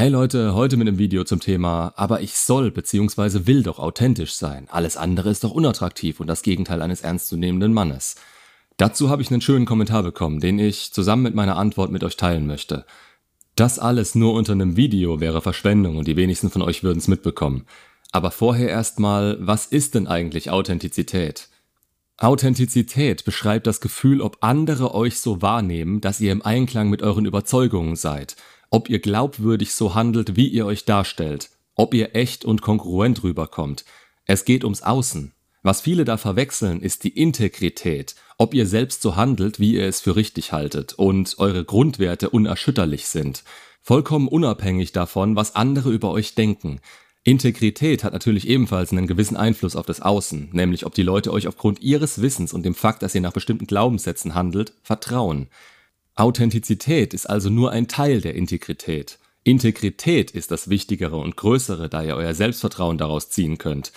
Hey 0.00 0.08
Leute, 0.08 0.54
heute 0.54 0.78
mit 0.78 0.88
einem 0.88 0.96
Video 0.96 1.24
zum 1.24 1.40
Thema, 1.40 1.92
aber 1.94 2.22
ich 2.22 2.34
soll 2.34 2.70
bzw. 2.70 3.46
will 3.46 3.62
doch 3.62 3.78
authentisch 3.78 4.32
sein. 4.32 4.66
Alles 4.70 4.96
andere 4.96 5.28
ist 5.28 5.44
doch 5.44 5.50
unattraktiv 5.50 6.20
und 6.20 6.26
das 6.26 6.40
Gegenteil 6.40 6.80
eines 6.80 7.02
ernstzunehmenden 7.02 7.74
Mannes. 7.74 8.14
Dazu 8.78 9.10
habe 9.10 9.20
ich 9.20 9.30
einen 9.30 9.42
schönen 9.42 9.66
Kommentar 9.66 10.02
bekommen, 10.02 10.40
den 10.40 10.58
ich 10.58 10.90
zusammen 10.94 11.24
mit 11.24 11.34
meiner 11.34 11.58
Antwort 11.58 11.92
mit 11.92 12.02
euch 12.02 12.16
teilen 12.16 12.46
möchte. 12.46 12.86
Das 13.56 13.78
alles 13.78 14.14
nur 14.14 14.32
unter 14.32 14.52
einem 14.52 14.74
Video 14.74 15.20
wäre 15.20 15.42
Verschwendung 15.42 15.98
und 15.98 16.08
die 16.08 16.16
wenigsten 16.16 16.48
von 16.48 16.62
euch 16.62 16.82
würden 16.82 17.00
es 17.00 17.06
mitbekommen. 17.06 17.66
Aber 18.10 18.30
vorher 18.30 18.70
erstmal, 18.70 19.36
was 19.38 19.66
ist 19.66 19.94
denn 19.94 20.06
eigentlich 20.06 20.48
Authentizität? 20.48 21.50
Authentizität 22.16 23.26
beschreibt 23.26 23.66
das 23.66 23.82
Gefühl, 23.82 24.22
ob 24.22 24.38
andere 24.40 24.94
euch 24.94 25.20
so 25.20 25.42
wahrnehmen, 25.42 26.00
dass 26.00 26.20
ihr 26.20 26.32
im 26.32 26.40
Einklang 26.40 26.88
mit 26.88 27.02
euren 27.02 27.26
Überzeugungen 27.26 27.96
seid– 27.96 28.36
ob 28.70 28.88
ihr 28.88 29.00
glaubwürdig 29.00 29.74
so 29.74 29.94
handelt, 29.94 30.36
wie 30.36 30.48
ihr 30.48 30.64
euch 30.66 30.84
darstellt, 30.84 31.50
ob 31.74 31.92
ihr 31.94 32.14
echt 32.14 32.44
und 32.44 32.62
kongruent 32.62 33.22
rüberkommt. 33.22 33.84
Es 34.24 34.44
geht 34.44 34.64
ums 34.64 34.82
Außen. 34.82 35.32
Was 35.62 35.82
viele 35.82 36.06
da 36.06 36.16
verwechseln, 36.16 36.80
ist 36.80 37.04
die 37.04 37.20
Integrität, 37.20 38.14
ob 38.38 38.54
ihr 38.54 38.66
selbst 38.66 39.02
so 39.02 39.16
handelt, 39.16 39.60
wie 39.60 39.74
ihr 39.74 39.84
es 39.84 40.00
für 40.00 40.16
richtig 40.16 40.52
haltet 40.52 40.94
und 40.94 41.34
eure 41.38 41.64
Grundwerte 41.64 42.30
unerschütterlich 42.30 43.08
sind, 43.08 43.44
vollkommen 43.82 44.28
unabhängig 44.28 44.92
davon, 44.92 45.36
was 45.36 45.56
andere 45.56 45.90
über 45.90 46.10
euch 46.12 46.34
denken. 46.34 46.80
Integrität 47.22 48.02
hat 48.02 48.14
natürlich 48.14 48.48
ebenfalls 48.48 48.92
einen 48.92 49.06
gewissen 49.06 49.36
Einfluss 49.36 49.76
auf 49.76 49.84
das 49.84 50.00
Außen, 50.00 50.48
nämlich 50.52 50.86
ob 50.86 50.94
die 50.94 51.02
Leute 51.02 51.32
euch 51.32 51.46
aufgrund 51.46 51.82
ihres 51.82 52.22
Wissens 52.22 52.54
und 52.54 52.62
dem 52.62 52.74
Fakt, 52.74 53.02
dass 53.02 53.14
ihr 53.14 53.20
nach 53.20 53.34
bestimmten 53.34 53.66
Glaubenssätzen 53.66 54.34
handelt, 54.34 54.72
vertrauen. 54.82 55.48
Authentizität 56.20 57.14
ist 57.14 57.24
also 57.24 57.48
nur 57.48 57.70
ein 57.70 57.88
Teil 57.88 58.20
der 58.20 58.34
Integrität. 58.34 59.18
Integrität 59.42 60.30
ist 60.32 60.50
das 60.50 60.68
Wichtigere 60.68 61.16
und 61.16 61.34
Größere, 61.34 61.88
da 61.88 62.02
ihr 62.02 62.14
euer 62.14 62.34
Selbstvertrauen 62.34 62.98
daraus 62.98 63.30
ziehen 63.30 63.56
könnt. 63.56 63.90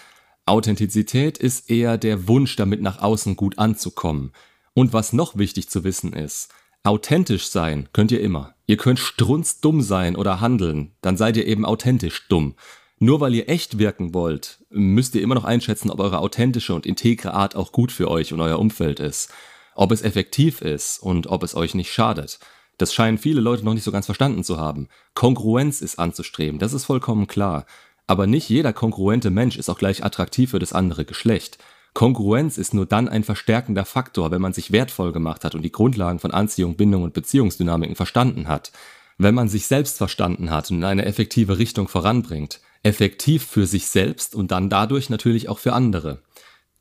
Authentizität 0.45 1.37
ist 1.37 1.69
eher 1.69 1.97
der 1.97 2.29
Wunsch, 2.29 2.55
damit 2.55 2.81
nach 2.81 3.01
außen 3.01 3.35
gut 3.35 3.59
anzukommen. 3.59 4.31
Und 4.73 4.93
was 4.93 5.11
noch 5.11 5.37
wichtig 5.37 5.69
zu 5.69 5.83
wissen 5.83 6.13
ist, 6.13 6.47
authentisch 6.83 7.47
sein 7.49 7.89
könnt 7.91 8.13
ihr 8.13 8.21
immer. 8.21 8.55
Ihr 8.67 8.77
könnt 8.77 8.99
strunzdumm 8.99 9.81
sein 9.81 10.15
oder 10.15 10.39
handeln, 10.39 10.93
dann 11.01 11.17
seid 11.17 11.35
ihr 11.35 11.45
eben 11.45 11.65
authentisch 11.65 12.29
dumm. 12.29 12.55
Nur 12.99 13.19
weil 13.19 13.35
ihr 13.35 13.49
echt 13.49 13.79
wirken 13.79 14.13
wollt, 14.13 14.59
müsst 14.69 15.13
ihr 15.15 15.23
immer 15.23 15.35
noch 15.35 15.43
einschätzen, 15.43 15.91
ob 15.91 15.99
eure 15.99 16.19
authentische 16.19 16.73
und 16.73 16.85
integre 16.85 17.33
Art 17.33 17.57
auch 17.57 17.73
gut 17.73 17.91
für 17.91 18.09
euch 18.09 18.31
und 18.31 18.39
euer 18.39 18.59
Umfeld 18.59 19.01
ist 19.01 19.29
ob 19.75 19.91
es 19.91 20.01
effektiv 20.01 20.61
ist 20.61 20.99
und 20.99 21.27
ob 21.27 21.43
es 21.43 21.55
euch 21.55 21.75
nicht 21.75 21.91
schadet. 21.91 22.39
Das 22.77 22.93
scheinen 22.93 23.17
viele 23.17 23.41
Leute 23.41 23.63
noch 23.63 23.73
nicht 23.73 23.83
so 23.83 23.91
ganz 23.91 24.05
verstanden 24.05 24.43
zu 24.43 24.57
haben. 24.57 24.87
Kongruenz 25.13 25.81
ist 25.81 25.99
anzustreben, 25.99 26.59
das 26.59 26.73
ist 26.73 26.85
vollkommen 26.85 27.27
klar. 27.27 27.65
Aber 28.07 28.27
nicht 28.27 28.49
jeder 28.49 28.73
kongruente 28.73 29.29
Mensch 29.29 29.57
ist 29.57 29.69
auch 29.69 29.77
gleich 29.77 30.03
attraktiv 30.03 30.51
für 30.51 30.59
das 30.59 30.73
andere 30.73 31.05
Geschlecht. 31.05 31.57
Kongruenz 31.93 32.57
ist 32.57 32.73
nur 32.73 32.85
dann 32.85 33.07
ein 33.07 33.23
verstärkender 33.23 33.85
Faktor, 33.85 34.31
wenn 34.31 34.41
man 34.41 34.53
sich 34.53 34.71
wertvoll 34.71 35.11
gemacht 35.11 35.45
hat 35.45 35.55
und 35.55 35.61
die 35.61 35.71
Grundlagen 35.71 36.19
von 36.19 36.31
Anziehung, 36.31 36.75
Bindung 36.75 37.03
und 37.03 37.13
Beziehungsdynamiken 37.13 37.95
verstanden 37.95 38.47
hat. 38.47 38.71
Wenn 39.17 39.35
man 39.35 39.47
sich 39.47 39.67
selbst 39.67 39.97
verstanden 39.97 40.49
hat 40.49 40.71
und 40.71 40.77
in 40.77 40.83
eine 40.83 41.05
effektive 41.05 41.59
Richtung 41.59 41.87
voranbringt. 41.87 42.61
Effektiv 42.81 43.45
für 43.45 43.67
sich 43.67 43.85
selbst 43.85 44.35
und 44.35 44.51
dann 44.51 44.69
dadurch 44.69 45.09
natürlich 45.09 45.47
auch 45.47 45.59
für 45.59 45.73
andere. 45.73 46.21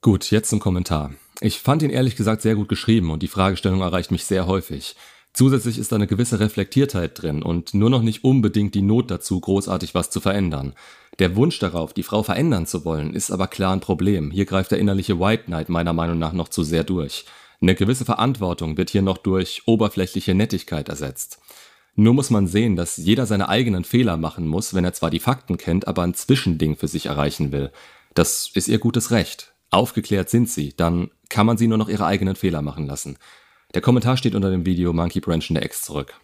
Gut, 0.00 0.30
jetzt 0.30 0.48
zum 0.48 0.58
Kommentar. 0.58 1.12
Ich 1.44 1.58
fand 1.58 1.82
ihn 1.82 1.90
ehrlich 1.90 2.14
gesagt 2.14 2.40
sehr 2.40 2.54
gut 2.54 2.68
geschrieben 2.68 3.10
und 3.10 3.20
die 3.20 3.28
Fragestellung 3.28 3.80
erreicht 3.80 4.12
mich 4.12 4.24
sehr 4.24 4.46
häufig. 4.46 4.94
Zusätzlich 5.32 5.76
ist 5.76 5.90
da 5.90 5.96
eine 5.96 6.06
gewisse 6.06 6.38
Reflektiertheit 6.38 7.20
drin 7.20 7.42
und 7.42 7.74
nur 7.74 7.90
noch 7.90 8.02
nicht 8.02 8.22
unbedingt 8.22 8.76
die 8.76 8.82
Not 8.82 9.10
dazu, 9.10 9.40
großartig 9.40 9.92
was 9.92 10.10
zu 10.10 10.20
verändern. 10.20 10.74
Der 11.18 11.34
Wunsch 11.34 11.58
darauf, 11.58 11.94
die 11.94 12.04
Frau 12.04 12.22
verändern 12.22 12.66
zu 12.66 12.84
wollen, 12.84 13.12
ist 13.12 13.32
aber 13.32 13.48
klar 13.48 13.72
ein 13.72 13.80
Problem. 13.80 14.30
Hier 14.30 14.44
greift 14.44 14.70
der 14.70 14.78
innerliche 14.78 15.18
White 15.18 15.44
Knight 15.44 15.68
meiner 15.68 15.92
Meinung 15.92 16.18
nach 16.18 16.32
noch 16.32 16.48
zu 16.48 16.62
sehr 16.62 16.84
durch. 16.84 17.24
Eine 17.60 17.74
gewisse 17.74 18.04
Verantwortung 18.04 18.76
wird 18.76 18.90
hier 18.90 19.02
noch 19.02 19.18
durch 19.18 19.62
oberflächliche 19.66 20.34
Nettigkeit 20.34 20.88
ersetzt. 20.88 21.40
Nur 21.96 22.14
muss 22.14 22.30
man 22.30 22.46
sehen, 22.46 22.76
dass 22.76 22.98
jeder 22.98 23.26
seine 23.26 23.48
eigenen 23.48 23.82
Fehler 23.82 24.16
machen 24.16 24.46
muss, 24.46 24.74
wenn 24.74 24.84
er 24.84 24.94
zwar 24.94 25.10
die 25.10 25.18
Fakten 25.18 25.58
kennt, 25.58 25.88
aber 25.88 26.02
ein 26.02 26.14
Zwischending 26.14 26.76
für 26.76 26.88
sich 26.88 27.06
erreichen 27.06 27.50
will. 27.50 27.72
Das 28.14 28.50
ist 28.54 28.68
ihr 28.68 28.78
gutes 28.78 29.10
Recht. 29.10 29.51
Aufgeklärt 29.72 30.30
sind 30.30 30.48
sie, 30.48 30.74
dann 30.76 31.10
kann 31.28 31.46
man 31.46 31.56
sie 31.56 31.66
nur 31.66 31.78
noch 31.78 31.88
ihre 31.88 32.06
eigenen 32.06 32.36
Fehler 32.36 32.62
machen 32.62 32.86
lassen. 32.86 33.18
Der 33.74 33.80
Kommentar 33.80 34.16
steht 34.16 34.34
unter 34.34 34.50
dem 34.50 34.66
Video 34.66 34.92
Monkey 34.92 35.20
Branch 35.20 35.44
in 35.48 35.54
der 35.54 35.64
Ex 35.64 35.82
zurück. 35.82 36.14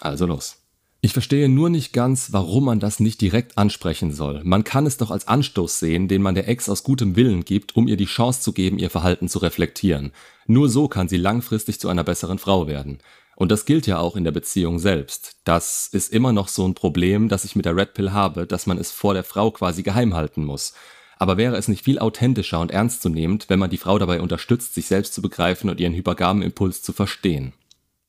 Also 0.00 0.26
los. 0.26 0.58
Ich 1.04 1.14
verstehe 1.14 1.48
nur 1.48 1.68
nicht 1.68 1.92
ganz, 1.92 2.32
warum 2.32 2.66
man 2.66 2.78
das 2.78 3.00
nicht 3.00 3.20
direkt 3.20 3.58
ansprechen 3.58 4.12
soll. 4.12 4.42
Man 4.44 4.62
kann 4.62 4.86
es 4.86 4.98
doch 4.98 5.10
als 5.10 5.26
Anstoß 5.26 5.80
sehen, 5.80 6.06
den 6.06 6.22
man 6.22 6.36
der 6.36 6.48
Ex 6.48 6.68
aus 6.68 6.84
gutem 6.84 7.16
Willen 7.16 7.44
gibt, 7.44 7.74
um 7.74 7.88
ihr 7.88 7.96
die 7.96 8.04
Chance 8.04 8.40
zu 8.40 8.52
geben, 8.52 8.78
ihr 8.78 8.88
Verhalten 8.88 9.28
zu 9.28 9.40
reflektieren. 9.40 10.12
Nur 10.46 10.68
so 10.68 10.86
kann 10.86 11.08
sie 11.08 11.16
langfristig 11.16 11.80
zu 11.80 11.88
einer 11.88 12.04
besseren 12.04 12.38
Frau 12.38 12.68
werden. 12.68 12.98
Und 13.34 13.50
das 13.50 13.64
gilt 13.64 13.88
ja 13.88 13.98
auch 13.98 14.14
in 14.14 14.22
der 14.22 14.30
Beziehung 14.30 14.78
selbst. 14.78 15.38
Das 15.42 15.88
ist 15.88 16.12
immer 16.12 16.32
noch 16.32 16.46
so 16.46 16.68
ein 16.68 16.74
Problem, 16.74 17.28
das 17.28 17.44
ich 17.44 17.56
mit 17.56 17.64
der 17.64 17.74
Red 17.74 17.94
Pill 17.94 18.12
habe, 18.12 18.46
dass 18.46 18.66
man 18.66 18.78
es 18.78 18.92
vor 18.92 19.14
der 19.14 19.24
Frau 19.24 19.50
quasi 19.50 19.82
geheim 19.82 20.14
halten 20.14 20.44
muss. 20.44 20.74
Aber 21.22 21.36
wäre 21.36 21.56
es 21.56 21.68
nicht 21.68 21.84
viel 21.84 22.00
authentischer 22.00 22.58
und 22.58 22.72
ernstzunehmend, 22.72 23.48
wenn 23.48 23.60
man 23.60 23.70
die 23.70 23.76
Frau 23.76 23.96
dabei 23.96 24.20
unterstützt, 24.20 24.74
sich 24.74 24.86
selbst 24.86 25.14
zu 25.14 25.22
begreifen 25.22 25.70
und 25.70 25.78
ihren 25.78 25.94
hypergamen 25.94 26.42
Impuls 26.42 26.82
zu 26.82 26.92
verstehen? 26.92 27.52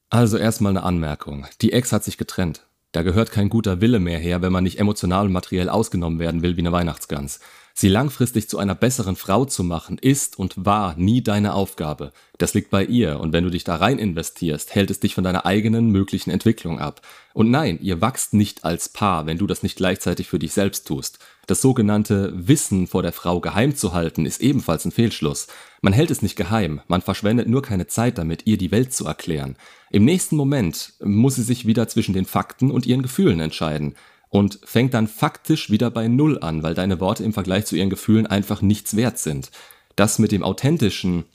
Also 0.09 0.38
erstmal 0.38 0.72
eine 0.72 0.81
Anmerkung. 0.81 1.46
Die 1.62 1.74
Ex 1.74 1.91
hat 1.91 2.03
sich 2.03 2.18
getrennt. 2.18 2.66
Da 2.91 3.03
gehört 3.03 3.29
kein 3.29 3.50
guter 3.50 3.81
Wille 3.81 4.00
mehr 4.00 4.18
her, 4.18 4.41
wenn 4.41 4.51
man 4.51 4.63
nicht 4.63 4.79
emotional 4.79 5.28
und 5.28 5.31
materiell 5.31 5.69
ausgenommen 5.69 6.18
werden 6.18 6.41
will 6.41 6.57
wie 6.57 6.62
eine 6.62 6.72
Weihnachtsgans. 6.72 7.40
Sie 7.75 7.89
langfristig 7.89 8.47
zu 8.50 8.59
einer 8.59 8.75
besseren 8.75 9.16
Frau 9.16 9.45
zu 9.45 9.63
machen, 9.63 9.97
ist 9.97 10.38
und 10.38 10.53
war 10.63 10.95
nie 10.95 11.23
deine 11.23 11.56
Aufgabe. 11.56 12.11
Das 12.38 12.53
liegt 12.53 12.69
bei 12.69 12.85
ihr 12.85 13.19
und 13.19 13.34
wenn 13.34 13.44
du 13.44 13.50
dich 13.50 13.63
da 13.63 13.78
rein 13.78 13.97
investierst, 13.97 14.75
hält 14.75 14.91
es 14.91 15.00
dich 15.00 15.16
von 15.16 15.23
deiner 15.23 15.47
eigenen 15.47 15.89
möglichen 15.89 16.29
Entwicklung 16.29 16.79
ab. 16.79 17.01
Und 17.33 17.50
nein, 17.50 17.79
ihr 17.81 18.00
wachst 18.00 18.35
nicht 18.35 18.63
als 18.63 18.89
Paar, 18.89 19.25
wenn 19.25 19.39
du 19.39 19.47
das 19.47 19.63
nicht 19.63 19.75
gleichzeitig 19.75 20.28
für 20.28 20.38
dich 20.38 20.53
selbst 20.53 20.88
tust. 20.88 21.17
Das 21.47 21.62
sogenannte 21.62 22.31
Wissen 22.35 22.85
vor 22.85 23.01
der 23.01 23.12
Frau 23.12 23.41
geheim 23.41 23.75
zu 23.75 23.94
halten, 23.94 24.28
ist 24.28 24.41
ebenfalls 24.41 24.85
ein 24.85 24.91
Fehlschluss. 24.91 25.47
Man 25.81 25.94
hält 25.94 26.12
es 26.12 26.22
nicht 26.22 26.35
geheim, 26.35 26.79
man 26.88 27.01
verschwendet 27.01 27.47
nur 27.47 27.63
keine 27.63 27.88
Zeit 27.88 28.19
damit, 28.19 28.45
ihr 28.45 28.57
die 28.57 28.72
Welt 28.72 28.94
zu 28.94 29.07
erklären. 29.07 29.56
Im 29.89 30.06
nächsten 30.06 30.35
Moment 30.35 30.94
muss 31.03 31.35
sie 31.35 31.44
sich 31.44 31.66
wieder 31.66 31.88
zwischen 31.88 32.13
den 32.13 32.25
Fakten 32.25 32.69
und 32.69 32.85
ihren 32.85 33.01
Gefühlen 33.01 33.39
entscheiden 33.39 33.95
und 34.33 34.59
fängt 34.63 34.95
dann 34.95 35.07
faktisch 35.07 35.69
wieder 35.69 35.91
bei 35.91 36.07
Null 36.07 36.39
an, 36.39 36.63
weil 36.63 36.73
deine 36.73 36.99
Worte 36.99 37.23
im 37.23 37.33
Vergleich 37.33 37.67
zu 37.67 37.75
ihren 37.75 37.91
Gefühlen 37.91 38.25
einfach 38.25 38.63
nichts 38.63 38.95
wert 38.95 39.19
sind. 39.19 39.51
Das 39.95 40.17
mit 40.17 40.31
dem 40.31 40.41
Authentischen, 40.41 41.25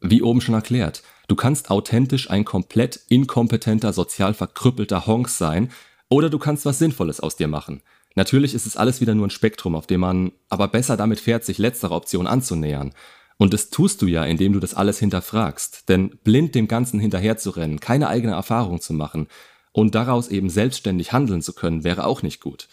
wie 0.00 0.20
oben 0.20 0.42
schon 0.42 0.54
erklärt, 0.54 1.02
du 1.26 1.36
kannst 1.36 1.70
authentisch 1.70 2.28
ein 2.28 2.44
komplett 2.44 3.00
inkompetenter, 3.08 3.94
sozial 3.94 4.34
verkrüppelter 4.34 5.06
Honk 5.06 5.30
sein, 5.30 5.70
oder 6.10 6.28
du 6.28 6.38
kannst 6.38 6.66
was 6.66 6.78
Sinnvolles 6.78 7.20
aus 7.20 7.36
dir 7.36 7.48
machen. 7.48 7.80
Natürlich 8.14 8.52
ist 8.52 8.66
es 8.66 8.76
alles 8.76 9.00
wieder 9.00 9.14
nur 9.14 9.28
ein 9.28 9.30
Spektrum, 9.30 9.74
auf 9.74 9.86
dem 9.86 10.00
man 10.00 10.32
aber 10.50 10.68
besser 10.68 10.98
damit 10.98 11.18
fährt, 11.18 11.46
sich 11.46 11.56
letzterer 11.56 11.96
Option 11.96 12.26
anzunähern. 12.26 12.92
Und 13.38 13.54
das 13.54 13.70
tust 13.70 14.02
du 14.02 14.06
ja, 14.06 14.22
indem 14.26 14.52
du 14.52 14.60
das 14.60 14.74
alles 14.74 14.98
hinterfragst. 14.98 15.88
Denn 15.88 16.10
blind 16.24 16.54
dem 16.54 16.68
Ganzen 16.68 17.00
hinterherzurennen, 17.00 17.80
keine 17.80 18.08
eigene 18.08 18.34
Erfahrung 18.34 18.82
zu 18.82 18.92
machen 18.92 19.28
und 19.76 19.94
daraus 19.94 20.28
eben 20.28 20.48
selbstständig 20.48 21.12
handeln 21.12 21.42
zu 21.42 21.52
können, 21.52 21.84
wäre 21.84 22.06
auch 22.06 22.22
nicht 22.22 22.40
gut. 22.40 22.66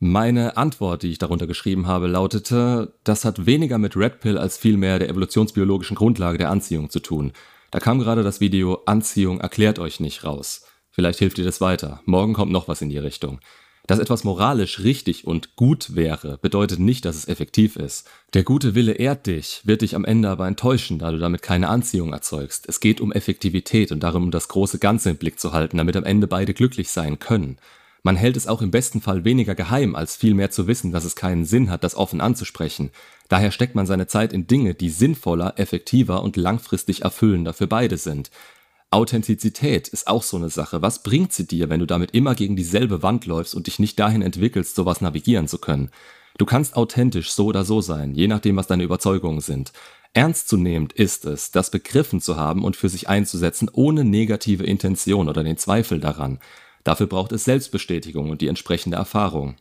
Meine 0.00 0.56
Antwort, 0.56 1.04
die 1.04 1.12
ich 1.12 1.18
darunter 1.18 1.46
geschrieben 1.46 1.86
habe, 1.86 2.08
lautete, 2.08 2.94
das 3.04 3.24
hat 3.24 3.46
weniger 3.46 3.78
mit 3.78 3.96
Red 3.96 4.18
Pill 4.18 4.36
als 4.36 4.58
vielmehr 4.58 4.98
der 4.98 5.08
evolutionsbiologischen 5.08 5.94
Grundlage 5.94 6.36
der 6.36 6.50
Anziehung 6.50 6.90
zu 6.90 6.98
tun. 6.98 7.30
Da 7.70 7.78
kam 7.78 8.00
gerade 8.00 8.24
das 8.24 8.40
Video 8.40 8.82
Anziehung 8.86 9.40
erklärt 9.40 9.78
euch 9.78 10.00
nicht 10.00 10.24
raus. 10.24 10.64
Vielleicht 10.90 11.20
hilft 11.20 11.36
dir 11.36 11.44
das 11.44 11.60
weiter. 11.60 12.00
Morgen 12.06 12.34
kommt 12.34 12.50
noch 12.50 12.66
was 12.66 12.82
in 12.82 12.88
die 12.88 12.98
Richtung. 12.98 13.38
Dass 13.88 13.98
etwas 13.98 14.22
moralisch 14.22 14.80
richtig 14.80 15.26
und 15.26 15.56
gut 15.56 15.94
wäre, 15.96 16.36
bedeutet 16.42 16.78
nicht, 16.78 17.06
dass 17.06 17.16
es 17.16 17.26
effektiv 17.26 17.74
ist. 17.76 18.06
Der 18.34 18.44
gute 18.44 18.74
Wille 18.74 18.92
ehrt 18.92 19.26
dich, 19.26 19.62
wird 19.64 19.80
dich 19.80 19.96
am 19.96 20.04
Ende 20.04 20.28
aber 20.28 20.46
enttäuschen, 20.46 20.98
da 20.98 21.10
du 21.10 21.18
damit 21.18 21.40
keine 21.40 21.70
Anziehung 21.70 22.12
erzeugst. 22.12 22.66
Es 22.68 22.80
geht 22.80 23.00
um 23.00 23.12
Effektivität 23.12 23.90
und 23.90 24.00
darum, 24.00 24.30
das 24.30 24.48
große 24.48 24.78
Ganze 24.78 25.08
im 25.08 25.16
Blick 25.16 25.40
zu 25.40 25.54
halten, 25.54 25.78
damit 25.78 25.96
am 25.96 26.04
Ende 26.04 26.26
beide 26.26 26.52
glücklich 26.52 26.90
sein 26.90 27.18
können. 27.18 27.56
Man 28.02 28.16
hält 28.16 28.36
es 28.36 28.46
auch 28.46 28.60
im 28.60 28.70
besten 28.70 29.00
Fall 29.00 29.24
weniger 29.24 29.54
geheim, 29.54 29.96
als 29.96 30.16
vielmehr 30.16 30.50
zu 30.50 30.66
wissen, 30.66 30.92
dass 30.92 31.04
es 31.04 31.16
keinen 31.16 31.46
Sinn 31.46 31.70
hat, 31.70 31.82
das 31.82 31.96
offen 31.96 32.20
anzusprechen. 32.20 32.90
Daher 33.30 33.52
steckt 33.52 33.74
man 33.74 33.86
seine 33.86 34.06
Zeit 34.06 34.34
in 34.34 34.46
Dinge, 34.46 34.74
die 34.74 34.90
sinnvoller, 34.90 35.54
effektiver 35.56 36.22
und 36.22 36.36
langfristig 36.36 37.02
erfüllender 37.02 37.54
für 37.54 37.66
beide 37.66 37.96
sind. 37.96 38.30
Authentizität 38.90 39.88
ist 39.88 40.08
auch 40.08 40.22
so 40.22 40.38
eine 40.38 40.48
Sache. 40.48 40.80
Was 40.80 41.02
bringt 41.02 41.32
sie 41.32 41.46
dir, 41.46 41.68
wenn 41.68 41.80
du 41.80 41.86
damit 41.86 42.12
immer 42.12 42.34
gegen 42.34 42.56
dieselbe 42.56 43.02
Wand 43.02 43.26
läufst 43.26 43.54
und 43.54 43.66
dich 43.66 43.78
nicht 43.78 43.98
dahin 43.98 44.22
entwickelst, 44.22 44.74
sowas 44.74 45.00
navigieren 45.02 45.46
zu 45.46 45.58
können? 45.58 45.90
Du 46.38 46.46
kannst 46.46 46.76
authentisch 46.76 47.32
so 47.32 47.46
oder 47.46 47.64
so 47.64 47.80
sein, 47.80 48.14
je 48.14 48.28
nachdem, 48.28 48.56
was 48.56 48.66
deine 48.66 48.84
Überzeugungen 48.84 49.40
sind. 49.40 49.72
Ernstzunehmend 50.14 50.94
ist 50.94 51.26
es, 51.26 51.50
das 51.50 51.70
begriffen 51.70 52.20
zu 52.20 52.36
haben 52.36 52.64
und 52.64 52.76
für 52.76 52.88
sich 52.88 53.08
einzusetzen, 53.08 53.68
ohne 53.72 54.04
negative 54.04 54.64
Intention 54.64 55.28
oder 55.28 55.44
den 55.44 55.58
Zweifel 55.58 56.00
daran. 56.00 56.38
Dafür 56.82 57.08
braucht 57.08 57.32
es 57.32 57.44
Selbstbestätigung 57.44 58.30
und 58.30 58.40
die 58.40 58.48
entsprechende 58.48 58.96
Erfahrung. 58.96 59.56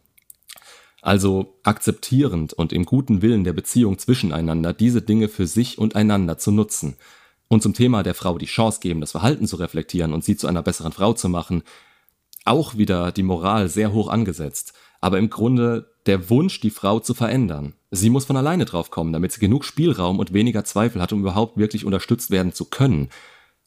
Also 1.01 1.59
akzeptierend 1.63 2.53
und 2.53 2.71
im 2.71 2.85
guten 2.85 3.21
Willen 3.21 3.43
der 3.43 3.53
Beziehung 3.53 3.97
zwischeneinander 3.97 4.73
diese 4.73 5.01
Dinge 5.01 5.27
für 5.27 5.47
sich 5.47 5.77
und 5.77 5.95
einander 5.95 6.37
zu 6.37 6.51
nutzen. 6.51 6.95
Und 7.49 7.63
zum 7.63 7.73
Thema 7.73 8.03
der 8.03 8.13
Frau 8.13 8.37
die 8.37 8.45
Chance 8.45 8.79
geben, 8.81 9.01
das 9.01 9.11
Verhalten 9.11 9.47
zu 9.47 9.55
reflektieren 9.55 10.13
und 10.13 10.23
sie 10.23 10.35
zu 10.35 10.47
einer 10.47 10.63
besseren 10.63 10.91
Frau 10.91 11.13
zu 11.13 11.29
machen, 11.29 11.63
auch 12.45 12.77
wieder 12.77 13.11
die 13.11 13.23
Moral 13.23 13.69
sehr 13.69 13.93
hoch 13.93 14.09
angesetzt. 14.09 14.73
Aber 14.99 15.19
im 15.19 15.29
Grunde 15.29 15.91
der 16.07 16.29
Wunsch, 16.29 16.59
die 16.59 16.69
Frau 16.69 16.99
zu 16.99 17.13
verändern. 17.13 17.73
Sie 17.91 18.09
muss 18.09 18.25
von 18.25 18.37
alleine 18.37 18.65
drauf 18.65 18.89
kommen, 18.89 19.13
damit 19.13 19.31
sie 19.31 19.39
genug 19.39 19.65
Spielraum 19.65 20.19
und 20.19 20.33
weniger 20.33 20.63
Zweifel 20.63 21.01
hat, 21.01 21.13
um 21.13 21.19
überhaupt 21.19 21.57
wirklich 21.57 21.85
unterstützt 21.85 22.31
werden 22.31 22.53
zu 22.53 22.65
können. 22.65 23.09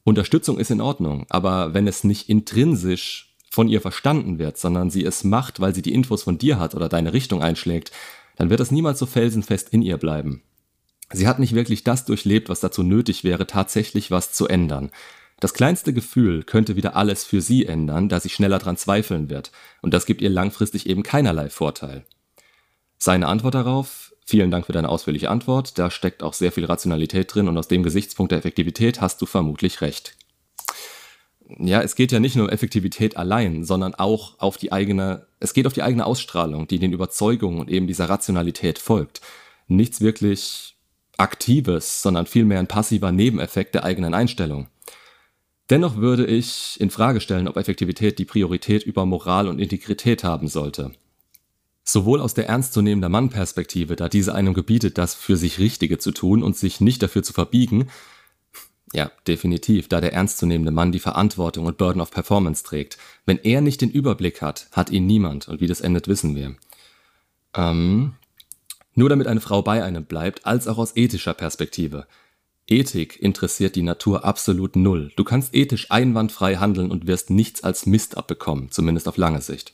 Unterstützung 0.03 0.57
ist 0.57 0.71
in 0.71 0.81
Ordnung, 0.81 1.25
aber 1.29 1.73
wenn 1.73 1.87
es 1.87 2.03
nicht 2.03 2.27
intrinsisch 2.27 3.35
von 3.49 3.67
ihr 3.67 3.81
verstanden 3.81 4.39
wird, 4.39 4.57
sondern 4.57 4.89
sie 4.89 5.05
es 5.05 5.23
macht, 5.23 5.59
weil 5.59 5.75
sie 5.75 5.81
die 5.81 5.93
Infos 5.93 6.23
von 6.23 6.37
dir 6.37 6.57
hat 6.57 6.73
oder 6.73 6.89
deine 6.89 7.13
Richtung 7.13 7.43
einschlägt, 7.43 7.91
dann 8.37 8.49
wird 8.49 8.59
das 8.59 8.71
niemals 8.71 8.97
so 8.97 9.05
felsenfest 9.05 9.69
in 9.69 9.81
ihr 9.81 9.97
bleiben. 9.97 10.41
Sie 11.13 11.27
hat 11.27 11.39
nicht 11.39 11.53
wirklich 11.53 11.83
das 11.83 12.05
durchlebt, 12.05 12.49
was 12.49 12.59
dazu 12.59 12.83
nötig 12.83 13.23
wäre, 13.23 13.47
tatsächlich 13.47 14.11
was 14.11 14.33
zu 14.33 14.47
ändern. 14.47 14.91
Das 15.39 15.53
kleinste 15.53 15.91
Gefühl 15.91 16.43
könnte 16.43 16.75
wieder 16.75 16.95
alles 16.95 17.23
für 17.23 17.41
sie 17.41 17.65
ändern, 17.65 18.09
da 18.09 18.19
sie 18.19 18.29
schneller 18.29 18.59
dran 18.59 18.77
zweifeln 18.77 19.29
wird, 19.29 19.51
und 19.81 19.93
das 19.93 20.05
gibt 20.05 20.21
ihr 20.21 20.29
langfristig 20.29 20.87
eben 20.87 21.01
keinerlei 21.01 21.49
Vorteil. 21.49 22.05
Seine 22.99 23.27
Antwort 23.27 23.55
darauf, 23.55 24.13
vielen 24.23 24.51
Dank 24.51 24.67
für 24.67 24.71
deine 24.71 24.89
ausführliche 24.89 25.31
Antwort, 25.31 25.79
da 25.79 25.89
steckt 25.89 26.21
auch 26.21 26.33
sehr 26.33 26.51
viel 26.51 26.65
Rationalität 26.65 27.33
drin 27.33 27.47
und 27.47 27.57
aus 27.57 27.67
dem 27.67 27.81
Gesichtspunkt 27.81 28.31
der 28.31 28.37
Effektivität 28.37 29.01
hast 29.01 29.19
du 29.19 29.25
vermutlich 29.25 29.81
recht. 29.81 30.15
Ja, 31.57 31.81
es 31.81 31.95
geht 31.95 32.11
ja 32.11 32.19
nicht 32.19 32.35
nur 32.35 32.45
um 32.45 32.51
Effektivität 32.51 33.17
allein, 33.17 33.63
sondern 33.63 33.95
auch 33.95 34.39
auf 34.39 34.57
die 34.57 34.71
eigene, 34.71 35.25
es 35.39 35.53
geht 35.53 35.65
auf 35.65 35.73
die 35.73 35.81
eigene 35.81 36.05
Ausstrahlung, 36.05 36.67
die 36.67 36.77
den 36.77 36.93
Überzeugungen 36.93 37.59
und 37.59 37.69
eben 37.71 37.87
dieser 37.87 38.09
Rationalität 38.09 38.77
folgt. 38.77 39.21
Nichts 39.67 40.01
wirklich 40.01 40.70
Aktives, 41.21 42.01
sondern 42.01 42.25
vielmehr 42.25 42.59
ein 42.59 42.67
passiver 42.67 43.11
Nebeneffekt 43.11 43.75
der 43.75 43.83
eigenen 43.83 44.13
Einstellung. 44.13 44.67
Dennoch 45.69 45.95
würde 45.95 46.25
ich 46.25 46.79
in 46.81 46.89
Frage 46.89 47.21
stellen, 47.21 47.47
ob 47.47 47.55
Effektivität 47.55 48.19
die 48.19 48.25
Priorität 48.25 48.83
über 48.83 49.05
Moral 49.05 49.47
und 49.47 49.59
Integrität 49.59 50.23
haben 50.23 50.49
sollte. 50.49 50.91
Sowohl 51.83 52.19
aus 52.19 52.33
der 52.33 52.49
ernstzunehmender 52.49 53.09
Mann-Perspektive, 53.09 53.95
da 53.95 54.09
diese 54.09 54.35
einem 54.35 54.53
gebietet, 54.53 54.97
das 54.97 55.15
für 55.15 55.37
sich 55.37 55.59
Richtige 55.59 55.97
zu 55.97 56.11
tun 56.11 56.43
und 56.43 56.57
sich 56.57 56.81
nicht 56.81 57.01
dafür 57.01 57.23
zu 57.23 57.33
verbiegen, 57.33 57.87
ja, 58.93 59.09
definitiv, 59.27 59.87
da 59.87 60.01
der 60.01 60.13
ernstzunehmende 60.13 60.71
Mann 60.71 60.91
die 60.91 60.99
Verantwortung 60.99 61.65
und 61.65 61.77
Burden 61.77 62.01
of 62.01 62.11
Performance 62.11 62.63
trägt. 62.63 62.97
Wenn 63.25 63.37
er 63.37 63.61
nicht 63.61 63.79
den 63.79 63.89
Überblick 63.89 64.41
hat, 64.41 64.67
hat 64.73 64.89
ihn 64.89 65.05
niemand 65.07 65.47
und 65.47 65.61
wie 65.61 65.67
das 65.67 65.79
endet, 65.81 66.07
wissen 66.09 66.35
wir. 66.35 66.55
Ähm, 67.55 68.15
nur 68.93 69.09
damit 69.09 69.27
eine 69.27 69.41
Frau 69.41 69.61
bei 69.61 69.83
einem 69.83 70.05
bleibt, 70.05 70.45
als 70.45 70.67
auch 70.67 70.77
aus 70.77 70.95
ethischer 70.95 71.33
Perspektive. 71.33 72.07
Ethik 72.67 73.21
interessiert 73.21 73.75
die 73.75 73.83
Natur 73.83 74.23
absolut 74.23 74.75
null. 74.75 75.11
Du 75.15 75.23
kannst 75.23 75.53
ethisch 75.53 75.91
einwandfrei 75.91 76.55
handeln 76.55 76.91
und 76.91 77.07
wirst 77.07 77.29
nichts 77.29 77.63
als 77.63 77.85
Mist 77.85 78.17
abbekommen, 78.17 78.71
zumindest 78.71 79.07
auf 79.07 79.17
lange 79.17 79.41
Sicht. 79.41 79.73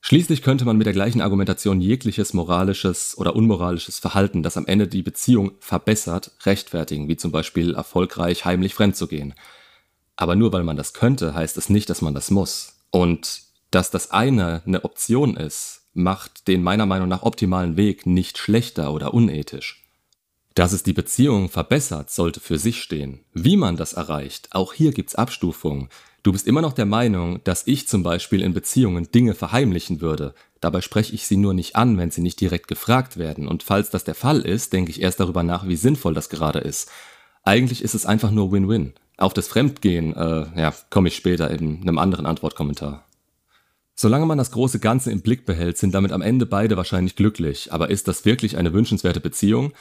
Schließlich 0.00 0.42
könnte 0.42 0.64
man 0.64 0.76
mit 0.76 0.86
der 0.86 0.94
gleichen 0.94 1.20
Argumentation 1.20 1.80
jegliches 1.80 2.32
moralisches 2.32 3.18
oder 3.18 3.34
unmoralisches 3.34 3.98
Verhalten, 3.98 4.42
das 4.42 4.56
am 4.56 4.66
Ende 4.66 4.86
die 4.86 5.02
Beziehung 5.02 5.52
verbessert, 5.60 6.32
rechtfertigen, 6.44 7.08
wie 7.08 7.16
zum 7.16 7.32
Beispiel 7.32 7.74
erfolgreich 7.74 8.44
heimlich 8.44 8.74
fremd 8.74 8.96
zu 8.96 9.08
gehen. 9.08 9.34
Aber 10.16 10.34
nur 10.34 10.52
weil 10.52 10.64
man 10.64 10.76
das 10.76 10.94
könnte, 10.94 11.34
heißt 11.34 11.56
es 11.56 11.68
nicht, 11.68 11.90
dass 11.90 12.00
man 12.00 12.14
das 12.14 12.30
muss. 12.30 12.80
Und 12.90 13.42
dass 13.70 13.90
das 13.90 14.10
eine 14.10 14.62
eine 14.66 14.84
Option 14.84 15.36
ist, 15.36 15.87
macht 15.98 16.48
den 16.48 16.62
meiner 16.62 16.86
Meinung 16.86 17.08
nach 17.08 17.22
optimalen 17.22 17.76
Weg 17.76 18.06
nicht 18.06 18.38
schlechter 18.38 18.92
oder 18.94 19.12
unethisch. 19.12 19.84
Dass 20.54 20.72
es 20.72 20.82
die 20.82 20.92
Beziehung 20.92 21.50
verbessert, 21.50 22.10
sollte 22.10 22.40
für 22.40 22.58
sich 22.58 22.82
stehen. 22.82 23.20
Wie 23.32 23.56
man 23.56 23.76
das 23.76 23.92
erreicht, 23.92 24.48
auch 24.52 24.72
hier 24.72 24.92
gibt's 24.92 25.14
Abstufungen. 25.14 25.88
Du 26.22 26.32
bist 26.32 26.46
immer 26.46 26.62
noch 26.62 26.72
der 26.72 26.86
Meinung, 26.86 27.40
dass 27.44 27.66
ich 27.66 27.86
zum 27.86 28.02
Beispiel 28.02 28.42
in 28.42 28.54
Beziehungen 28.54 29.10
Dinge 29.12 29.34
verheimlichen 29.34 30.00
würde. 30.00 30.34
Dabei 30.60 30.80
spreche 30.80 31.14
ich 31.14 31.26
sie 31.26 31.36
nur 31.36 31.54
nicht 31.54 31.76
an, 31.76 31.96
wenn 31.96 32.10
sie 32.10 32.22
nicht 32.22 32.40
direkt 32.40 32.66
gefragt 32.66 33.18
werden. 33.18 33.46
Und 33.46 33.62
falls 33.62 33.90
das 33.90 34.04
der 34.04 34.16
Fall 34.16 34.40
ist, 34.40 34.72
denke 34.72 34.90
ich 34.90 35.00
erst 35.00 35.20
darüber 35.20 35.42
nach, 35.42 35.68
wie 35.68 35.76
sinnvoll 35.76 36.14
das 36.14 36.28
gerade 36.28 36.58
ist. 36.58 36.90
Eigentlich 37.44 37.82
ist 37.82 37.94
es 37.94 38.04
einfach 38.04 38.30
nur 38.30 38.50
Win-Win. 38.50 38.94
Auf 39.16 39.32
das 39.32 39.48
Fremdgehen, 39.48 40.14
äh, 40.14 40.46
ja, 40.60 40.74
komme 40.90 41.08
ich 41.08 41.16
später 41.16 41.50
in 41.50 41.82
einem 41.82 41.98
anderen 41.98 42.26
Antwortkommentar. 42.26 43.07
Solange 44.00 44.26
man 44.26 44.38
das 44.38 44.52
große 44.52 44.78
Ganze 44.78 45.10
im 45.10 45.22
Blick 45.22 45.44
behält, 45.44 45.76
sind 45.76 45.92
damit 45.92 46.12
am 46.12 46.22
Ende 46.22 46.46
beide 46.46 46.76
wahrscheinlich 46.76 47.16
glücklich. 47.16 47.72
Aber 47.72 47.90
ist 47.90 48.06
das 48.06 48.24
wirklich 48.24 48.56
eine 48.56 48.72
wünschenswerte 48.72 49.18
Beziehung? 49.18 49.72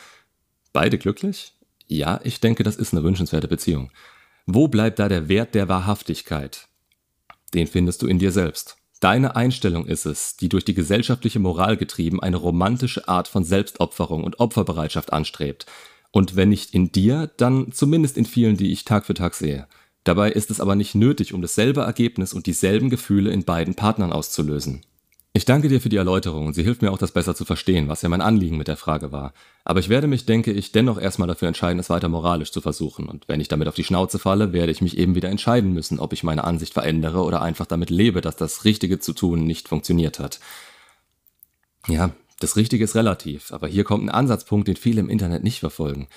Beide 0.73 0.97
glücklich? 0.97 1.53
Ja, 1.85 2.19
ich 2.23 2.39
denke, 2.39 2.63
das 2.63 2.77
ist 2.77 2.93
eine 2.93 3.03
wünschenswerte 3.03 3.47
Beziehung. 3.47 3.91
Wo 4.47 4.69
bleibt 4.69 4.97
da 4.97 5.07
der 5.07 5.29
Wert 5.29 5.53
der 5.53 5.69
Wahrhaftigkeit? 5.69 6.67
Den 7.53 7.67
findest 7.67 8.01
du 8.01 8.07
in 8.07 8.17
dir 8.17 8.31
selbst. 8.31 8.77
Deine 9.01 9.35
Einstellung 9.35 9.85
ist 9.85 10.07
es, 10.07 10.35
die 10.35 10.49
durch 10.49 10.65
die 10.65 10.73
gesellschaftliche 10.73 11.37
Moral 11.37 11.77
getrieben 11.77 12.19
eine 12.19 12.37
romantische 12.37 13.07
Art 13.07 13.27
von 13.27 13.43
Selbstopferung 13.43 14.23
und 14.23 14.39
Opferbereitschaft 14.39 15.13
anstrebt. 15.13 15.67
Und 16.09 16.35
wenn 16.35 16.49
nicht 16.49 16.73
in 16.73 16.91
dir, 16.91 17.29
dann 17.37 17.71
zumindest 17.71 18.17
in 18.17 18.25
vielen, 18.25 18.57
die 18.57 18.71
ich 18.71 18.83
Tag 18.83 19.05
für 19.05 19.13
Tag 19.13 19.35
sehe. 19.35 19.67
Dabei 20.07 20.31
ist 20.31 20.51
es 20.51 20.61
aber 20.61 20.75
nicht 20.75 20.95
nötig, 20.95 21.33
um 21.33 21.41
dasselbe 21.41 21.81
Ergebnis 21.81 22.31
und 22.31 22.45
dieselben 22.45 22.89
Gefühle 22.89 23.29
in 23.29 23.43
beiden 23.43 23.75
Partnern 23.75 24.13
auszulösen. 24.13 24.85
Ich 25.33 25.43
danke 25.43 25.67
dir 25.67 25.81
für 25.81 25.89
die 25.89 25.97
Erläuterung 25.97 26.47
und 26.47 26.53
sie 26.53 26.63
hilft 26.63 26.81
mir 26.81 26.93
auch, 26.93 26.97
das 26.97 27.11
besser 27.11 27.35
zu 27.35 27.43
verstehen, 27.43 27.89
was 27.89 28.03
ja 28.03 28.07
mein 28.07 28.21
Anliegen 28.21 28.55
mit 28.55 28.69
der 28.69 28.77
Frage 28.77 29.11
war. 29.11 29.33
Aber 29.65 29.81
ich 29.81 29.89
werde 29.89 30.07
mich, 30.07 30.25
denke 30.25 30.53
ich, 30.53 30.71
dennoch 30.71 30.97
erstmal 30.97 31.27
dafür 31.27 31.49
entscheiden, 31.49 31.77
es 31.77 31.89
weiter 31.89 32.07
moralisch 32.07 32.53
zu 32.53 32.61
versuchen. 32.61 33.09
Und 33.09 33.27
wenn 33.27 33.41
ich 33.41 33.49
damit 33.49 33.67
auf 33.67 33.75
die 33.75 33.83
Schnauze 33.83 34.17
falle, 34.17 34.53
werde 34.53 34.71
ich 34.71 34.81
mich 34.81 34.97
eben 34.97 35.13
wieder 35.13 35.27
entscheiden 35.27 35.73
müssen, 35.73 35.99
ob 35.99 36.13
ich 36.13 36.23
meine 36.23 36.45
Ansicht 36.45 36.73
verändere 36.73 37.21
oder 37.23 37.41
einfach 37.41 37.65
damit 37.65 37.89
lebe, 37.89 38.21
dass 38.21 38.37
das 38.37 38.63
Richtige 38.63 38.99
zu 38.99 39.11
tun 39.11 39.43
nicht 39.43 39.67
funktioniert 39.67 40.19
hat. 40.19 40.39
Ja, 41.89 42.11
das 42.39 42.55
Richtige 42.55 42.85
ist 42.85 42.95
relativ, 42.95 43.51
aber 43.51 43.67
hier 43.67 43.83
kommt 43.83 44.05
ein 44.05 44.09
Ansatzpunkt, 44.09 44.69
den 44.69 44.77
viele 44.77 45.01
im 45.01 45.09
Internet 45.09 45.43
nicht 45.43 45.59
verfolgen. 45.59 46.07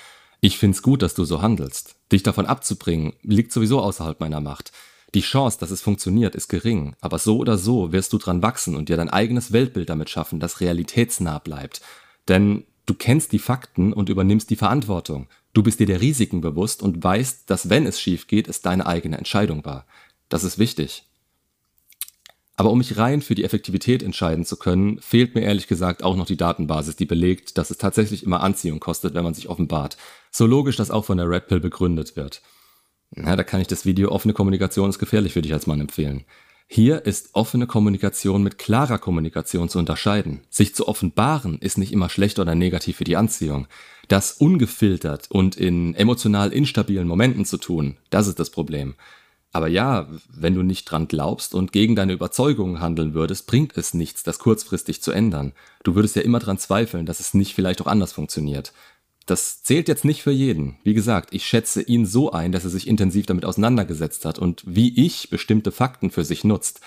Ich 0.40 0.58
find's 0.58 0.82
gut, 0.82 1.02
dass 1.02 1.14
du 1.14 1.24
so 1.24 1.42
handelst. 1.42 1.96
Dich 2.12 2.22
davon 2.22 2.46
abzubringen, 2.46 3.12
liegt 3.22 3.52
sowieso 3.52 3.80
außerhalb 3.80 4.20
meiner 4.20 4.40
Macht. 4.40 4.72
Die 5.14 5.20
Chance, 5.20 5.58
dass 5.58 5.70
es 5.70 5.82
funktioniert, 5.82 6.34
ist 6.34 6.48
gering, 6.48 6.94
aber 7.00 7.18
so 7.18 7.38
oder 7.38 7.58
so 7.58 7.92
wirst 7.92 8.12
du 8.12 8.18
dran 8.18 8.42
wachsen 8.42 8.76
und 8.76 8.88
dir 8.88 8.96
dein 8.96 9.10
eigenes 9.10 9.52
Weltbild 9.52 9.90
damit 9.90 10.08
schaffen, 10.08 10.40
das 10.40 10.60
realitätsnah 10.60 11.40
bleibt. 11.40 11.82
Denn 12.28 12.64
du 12.86 12.94
kennst 12.94 13.32
die 13.32 13.38
Fakten 13.40 13.92
und 13.92 14.08
übernimmst 14.08 14.50
die 14.50 14.56
Verantwortung. 14.56 15.28
Du 15.52 15.62
bist 15.62 15.80
dir 15.80 15.86
der 15.86 16.00
Risiken 16.00 16.40
bewusst 16.40 16.82
und 16.82 17.02
weißt, 17.02 17.50
dass 17.50 17.68
wenn 17.68 17.86
es 17.86 18.00
schief 18.00 18.28
geht, 18.28 18.48
es 18.48 18.62
deine 18.62 18.86
eigene 18.86 19.18
Entscheidung 19.18 19.64
war. 19.64 19.84
Das 20.28 20.44
ist 20.44 20.58
wichtig. 20.58 21.09
Aber 22.60 22.72
um 22.72 22.76
mich 22.76 22.98
rein 22.98 23.22
für 23.22 23.34
die 23.34 23.44
Effektivität 23.44 24.02
entscheiden 24.02 24.44
zu 24.44 24.54
können, 24.54 25.00
fehlt 25.00 25.34
mir 25.34 25.40
ehrlich 25.40 25.66
gesagt 25.66 26.02
auch 26.02 26.14
noch 26.14 26.26
die 26.26 26.36
Datenbasis, 26.36 26.94
die 26.94 27.06
belegt, 27.06 27.56
dass 27.56 27.70
es 27.70 27.78
tatsächlich 27.78 28.22
immer 28.22 28.42
Anziehung 28.42 28.80
kostet, 28.80 29.14
wenn 29.14 29.24
man 29.24 29.32
sich 29.32 29.48
offenbart. 29.48 29.96
So 30.30 30.44
logisch 30.44 30.76
das 30.76 30.90
auch 30.90 31.06
von 31.06 31.16
der 31.16 31.30
Red 31.30 31.46
Pill 31.46 31.60
begründet 31.60 32.16
wird. 32.16 32.42
Na, 33.12 33.34
da 33.34 33.44
kann 33.44 33.62
ich 33.62 33.66
das 33.66 33.86
Video 33.86 34.10
Offene 34.10 34.34
Kommunikation 34.34 34.90
ist 34.90 34.98
gefährlich 34.98 35.32
für 35.32 35.40
dich 35.40 35.54
als 35.54 35.66
Mann 35.66 35.80
empfehlen. 35.80 36.26
Hier 36.66 37.06
ist 37.06 37.30
offene 37.32 37.66
Kommunikation 37.66 38.42
mit 38.42 38.58
klarer 38.58 38.98
Kommunikation 38.98 39.70
zu 39.70 39.78
unterscheiden. 39.78 40.42
Sich 40.50 40.74
zu 40.74 40.86
offenbaren 40.86 41.60
ist 41.60 41.78
nicht 41.78 41.94
immer 41.94 42.10
schlecht 42.10 42.38
oder 42.38 42.54
negativ 42.54 42.98
für 42.98 43.04
die 43.04 43.16
Anziehung. 43.16 43.68
Das 44.08 44.32
ungefiltert 44.32 45.30
und 45.30 45.56
in 45.56 45.94
emotional 45.94 46.52
instabilen 46.52 47.08
Momenten 47.08 47.46
zu 47.46 47.56
tun, 47.56 47.96
das 48.10 48.26
ist 48.26 48.38
das 48.38 48.50
Problem. 48.50 48.96
Aber 49.52 49.68
ja, 49.68 50.08
wenn 50.28 50.54
du 50.54 50.62
nicht 50.62 50.84
dran 50.84 51.08
glaubst 51.08 51.54
und 51.54 51.72
gegen 51.72 51.96
deine 51.96 52.12
Überzeugungen 52.12 52.80
handeln 52.80 53.14
würdest, 53.14 53.46
bringt 53.46 53.76
es 53.76 53.94
nichts, 53.94 54.22
das 54.22 54.38
kurzfristig 54.38 55.02
zu 55.02 55.10
ändern. 55.10 55.52
Du 55.82 55.96
würdest 55.96 56.14
ja 56.14 56.22
immer 56.22 56.38
dran 56.38 56.58
zweifeln, 56.58 57.04
dass 57.04 57.18
es 57.18 57.34
nicht 57.34 57.54
vielleicht 57.54 57.80
auch 57.80 57.88
anders 57.88 58.12
funktioniert. 58.12 58.72
Das 59.26 59.62
zählt 59.62 59.88
jetzt 59.88 60.04
nicht 60.04 60.22
für 60.22 60.30
jeden. 60.30 60.78
Wie 60.84 60.94
gesagt, 60.94 61.34
ich 61.34 61.46
schätze 61.46 61.82
ihn 61.82 62.06
so 62.06 62.30
ein, 62.32 62.52
dass 62.52 62.64
er 62.64 62.70
sich 62.70 62.86
intensiv 62.86 63.26
damit 63.26 63.44
auseinandergesetzt 63.44 64.24
hat 64.24 64.38
und 64.38 64.62
wie 64.66 65.04
ich 65.04 65.30
bestimmte 65.30 65.72
Fakten 65.72 66.10
für 66.10 66.24
sich 66.24 66.44
nutzt. 66.44 66.80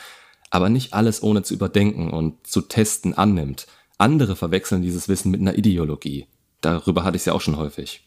Aber 0.50 0.70
nicht 0.70 0.94
alles 0.94 1.22
ohne 1.24 1.44
zu 1.44 1.54
überdenken 1.54 2.12
und 2.12 2.46
zu 2.48 2.62
testen 2.62 3.14
annimmt. 3.14 3.68
Andere 3.98 4.36
verwechseln 4.36 4.82
dieses 4.82 5.10
Wissen 5.10 5.32
mit 5.32 5.42
einer 5.42 5.58
Ideologie. 5.58 6.28
Darüber 6.62 7.04
hatte 7.04 7.18
ich 7.18 7.22
es 7.22 7.26
ja 7.26 7.34
auch 7.34 7.42
schon 7.42 7.58
häufig. 7.58 8.04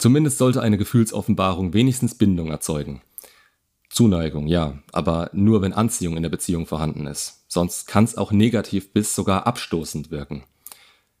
Zumindest 0.00 0.38
sollte 0.38 0.62
eine 0.62 0.78
Gefühlsoffenbarung 0.78 1.74
wenigstens 1.74 2.14
Bindung 2.14 2.50
erzeugen. 2.50 3.02
Zuneigung, 3.90 4.46
ja, 4.46 4.78
aber 4.92 5.28
nur 5.34 5.60
wenn 5.60 5.74
Anziehung 5.74 6.16
in 6.16 6.22
der 6.22 6.30
Beziehung 6.30 6.66
vorhanden 6.66 7.06
ist. 7.06 7.44
Sonst 7.48 7.86
kann 7.86 8.04
es 8.04 8.16
auch 8.16 8.32
negativ 8.32 8.94
bis 8.94 9.14
sogar 9.14 9.46
abstoßend 9.46 10.10
wirken. 10.10 10.44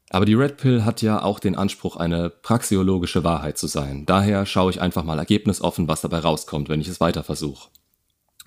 Aber 0.08 0.24
die 0.24 0.32
Red 0.32 0.56
Pill 0.56 0.82
hat 0.86 1.02
ja 1.02 1.22
auch 1.22 1.40
den 1.40 1.56
Anspruch, 1.56 1.96
eine 1.96 2.30
praxiologische 2.30 3.22
Wahrheit 3.22 3.58
zu 3.58 3.66
sein. 3.66 4.06
Daher 4.06 4.46
schaue 4.46 4.70
ich 4.70 4.80
einfach 4.80 5.04
mal 5.04 5.18
ergebnisoffen, 5.18 5.86
was 5.86 6.00
dabei 6.00 6.20
rauskommt, 6.20 6.70
wenn 6.70 6.80
ich 6.80 6.88
es 6.88 7.00
weiter 7.00 7.22
versuche. 7.22 7.68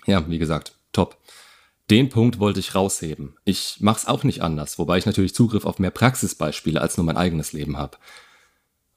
Ja, 0.04 0.28
wie 0.28 0.38
gesagt, 0.38 0.72
top. 0.92 1.16
Den 1.90 2.08
Punkt 2.08 2.40
wollte 2.40 2.58
ich 2.58 2.74
rausheben. 2.74 3.36
Ich 3.44 3.76
mach's 3.78 4.06
auch 4.06 4.24
nicht 4.24 4.42
anders, 4.42 4.80
wobei 4.80 4.98
ich 4.98 5.06
natürlich 5.06 5.34
Zugriff 5.34 5.64
auf 5.64 5.78
mehr 5.78 5.92
Praxisbeispiele 5.92 6.80
als 6.80 6.96
nur 6.96 7.06
mein 7.06 7.16
eigenes 7.16 7.52
Leben 7.52 7.76
habe. 7.76 7.98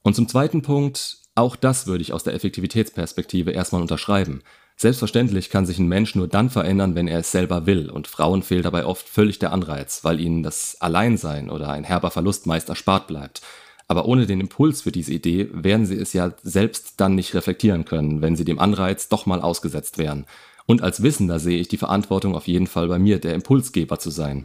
Und 0.02 0.14
zum 0.14 0.26
zweiten 0.26 0.62
Punkt, 0.62 1.17
auch 1.38 1.56
das 1.56 1.86
würde 1.86 2.02
ich 2.02 2.12
aus 2.12 2.24
der 2.24 2.34
Effektivitätsperspektive 2.34 3.52
erstmal 3.52 3.80
unterschreiben. 3.80 4.42
Selbstverständlich 4.76 5.50
kann 5.50 5.66
sich 5.66 5.78
ein 5.78 5.88
Mensch 5.88 6.14
nur 6.14 6.28
dann 6.28 6.50
verändern, 6.50 6.94
wenn 6.94 7.08
er 7.08 7.20
es 7.20 7.32
selber 7.32 7.66
will, 7.66 7.90
und 7.90 8.06
Frauen 8.06 8.42
fehlt 8.42 8.64
dabei 8.64 8.84
oft 8.84 9.08
völlig 9.08 9.38
der 9.38 9.52
Anreiz, 9.52 10.04
weil 10.04 10.20
ihnen 10.20 10.42
das 10.42 10.80
Alleinsein 10.80 11.50
oder 11.50 11.70
ein 11.70 11.84
herber 11.84 12.10
Verlust 12.10 12.46
meist 12.46 12.68
erspart 12.68 13.06
bleibt. 13.08 13.40
Aber 13.88 14.04
ohne 14.04 14.26
den 14.26 14.40
Impuls 14.40 14.82
für 14.82 14.92
diese 14.92 15.14
Idee 15.14 15.48
werden 15.52 15.86
sie 15.86 15.96
es 15.96 16.12
ja 16.12 16.32
selbst 16.42 16.94
dann 16.98 17.14
nicht 17.14 17.34
reflektieren 17.34 17.84
können, 17.84 18.20
wenn 18.20 18.36
sie 18.36 18.44
dem 18.44 18.58
Anreiz 18.58 19.08
doch 19.08 19.24
mal 19.26 19.40
ausgesetzt 19.40 19.96
wären. 19.98 20.26
Und 20.66 20.82
als 20.82 21.02
Wissender 21.02 21.40
sehe 21.40 21.58
ich 21.58 21.68
die 21.68 21.78
Verantwortung 21.78 22.34
auf 22.34 22.46
jeden 22.46 22.66
Fall 22.66 22.88
bei 22.88 22.98
mir, 22.98 23.18
der 23.18 23.34
Impulsgeber 23.34 23.98
zu 23.98 24.10
sein. 24.10 24.44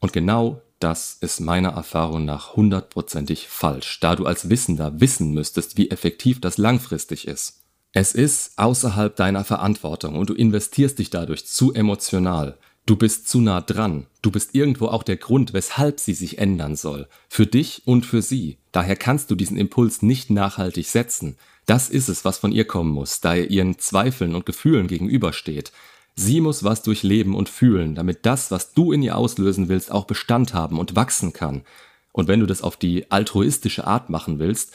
Und 0.00 0.12
genau 0.12 0.60
das 0.78 1.16
ist 1.20 1.40
meiner 1.40 1.70
Erfahrung 1.70 2.24
nach 2.24 2.54
hundertprozentig 2.54 3.48
falsch, 3.48 3.98
da 4.00 4.14
du 4.14 4.26
als 4.26 4.48
Wissender 4.48 5.00
wissen 5.00 5.32
müsstest, 5.32 5.76
wie 5.76 5.90
effektiv 5.90 6.40
das 6.40 6.58
langfristig 6.58 7.26
ist. 7.26 7.62
Es 7.92 8.12
ist 8.12 8.52
außerhalb 8.56 9.16
deiner 9.16 9.44
Verantwortung 9.44 10.16
und 10.16 10.30
du 10.30 10.34
investierst 10.34 10.98
dich 10.98 11.10
dadurch 11.10 11.46
zu 11.46 11.72
emotional. 11.72 12.58
Du 12.86 12.96
bist 12.96 13.28
zu 13.28 13.40
nah 13.40 13.60
dran. 13.60 14.06
Du 14.22 14.30
bist 14.30 14.54
irgendwo 14.54 14.86
auch 14.86 15.02
der 15.02 15.16
Grund, 15.16 15.52
weshalb 15.52 16.00
sie 16.00 16.14
sich 16.14 16.38
ändern 16.38 16.76
soll. 16.76 17.06
Für 17.28 17.46
dich 17.46 17.82
und 17.84 18.06
für 18.06 18.22
sie. 18.22 18.58
Daher 18.72 18.96
kannst 18.96 19.30
du 19.30 19.34
diesen 19.34 19.58
Impuls 19.58 20.00
nicht 20.00 20.30
nachhaltig 20.30 20.86
setzen. 20.86 21.36
Das 21.66 21.90
ist 21.90 22.08
es, 22.08 22.24
was 22.24 22.38
von 22.38 22.52
ihr 22.52 22.66
kommen 22.66 22.90
muss, 22.90 23.20
da 23.20 23.34
er 23.34 23.50
ihren 23.50 23.78
Zweifeln 23.78 24.34
und 24.34 24.46
Gefühlen 24.46 24.86
gegenübersteht. 24.86 25.72
Sie 26.20 26.40
muss 26.40 26.64
was 26.64 26.82
durchleben 26.82 27.36
und 27.36 27.48
fühlen, 27.48 27.94
damit 27.94 28.26
das, 28.26 28.50
was 28.50 28.74
du 28.74 28.90
in 28.90 29.02
ihr 29.02 29.16
auslösen 29.16 29.68
willst, 29.68 29.92
auch 29.92 30.04
Bestand 30.04 30.52
haben 30.52 30.80
und 30.80 30.96
wachsen 30.96 31.32
kann. 31.32 31.62
Und 32.10 32.26
wenn 32.26 32.40
du 32.40 32.46
das 32.46 32.60
auf 32.60 32.76
die 32.76 33.08
altruistische 33.12 33.86
Art 33.86 34.10
machen 34.10 34.40
willst, 34.40 34.72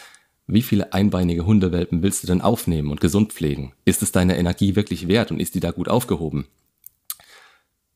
wie 0.48 0.62
viele 0.62 0.94
einbeinige 0.94 1.46
Hundewelpen 1.46 2.02
willst 2.02 2.24
du 2.24 2.28
denn 2.28 2.40
aufnehmen 2.40 2.92
und 2.92 3.02
gesund 3.02 3.34
pflegen? 3.34 3.74
Ist 3.84 4.02
es 4.02 4.14
deine 4.14 4.38
Energie 4.38 4.78
wirklich 4.78 5.10
wert 5.10 5.32
und 5.32 5.42
ist 5.42 5.54
die 5.54 5.60
da 5.60 5.72
gut 5.72 5.90
aufgehoben? 5.90 6.48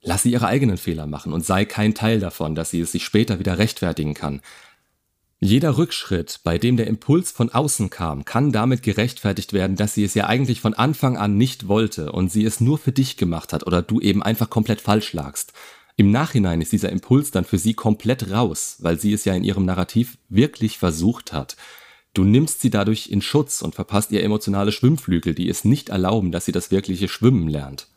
Lass 0.02 0.24
sie 0.24 0.32
ihre 0.34 0.48
eigenen 0.48 0.76
Fehler 0.76 1.08
machen 1.08 1.32
und 1.32 1.46
sei 1.46 1.64
kein 1.64 1.96
Teil 1.96 2.20
davon, 2.20 2.54
dass 2.54 2.72
sie 2.72 2.82
es 2.82 2.92
sich 2.92 3.06
später 3.06 3.40
wieder 3.40 3.58
rechtfertigen 3.58 4.14
kann. 4.14 4.42
Jeder 5.40 5.78
Rückschritt, 5.78 6.40
bei 6.44 6.58
dem 6.58 6.78
der 6.78 6.88
Impuls 6.88 7.32
von 7.32 7.52
außen 7.52 7.92
kam, 7.92 8.26
kann 8.26 8.52
damit 8.52 8.82
gerechtfertigt 8.82 9.54
werden, 9.54 9.76
dass 9.76 9.94
sie 9.94 10.04
es 10.04 10.16
ja 10.16 10.26
eigentlich 10.26 10.62
von 10.62 10.74
Anfang 10.74 11.16
an 11.16 11.38
nicht 11.38 11.68
wollte 11.68 12.12
und 12.12 12.32
sie 12.32 12.44
es 12.44 12.60
nur 12.60 12.80
für 12.80 12.92
dich 12.92 13.18
gemacht 13.18 13.54
hat 13.54 13.68
oder 13.68 13.84
du 13.84 14.02
eben 14.02 14.24
einfach 14.24 14.50
komplett 14.50 14.82
falsch 14.82 15.14
lagst. 15.14 15.54
Im 15.96 16.10
Nachhinein 16.10 16.60
ist 16.60 16.72
dieser 16.72 16.92
Impuls 16.92 17.30
dann 17.30 17.46
für 17.46 17.60
sie 17.60 17.76
komplett 17.76 18.32
raus, 18.32 18.78
weil 18.80 19.00
sie 19.00 19.14
es 19.14 19.26
ja 19.26 19.36
in 19.36 19.44
ihrem 19.44 19.66
Narrativ 19.66 20.18
wirklich 20.28 20.80
versucht 20.80 21.34
hat. 21.34 21.56
Du 22.16 22.24
nimmst 22.24 22.62
sie 22.62 22.72
dadurch 22.72 23.10
in 23.12 23.22
Schutz 23.22 23.62
und 23.62 23.76
verpasst 23.76 24.12
ihr 24.12 24.24
emotionale 24.24 24.72
Schwimmflügel, 24.72 25.36
die 25.36 25.50
es 25.50 25.64
nicht 25.64 25.90
erlauben, 25.90 26.32
dass 26.32 26.46
sie 26.46 26.52
das 26.52 26.72
wirkliche 26.72 27.08
Schwimmen 27.08 27.48
lernt. 27.48 27.88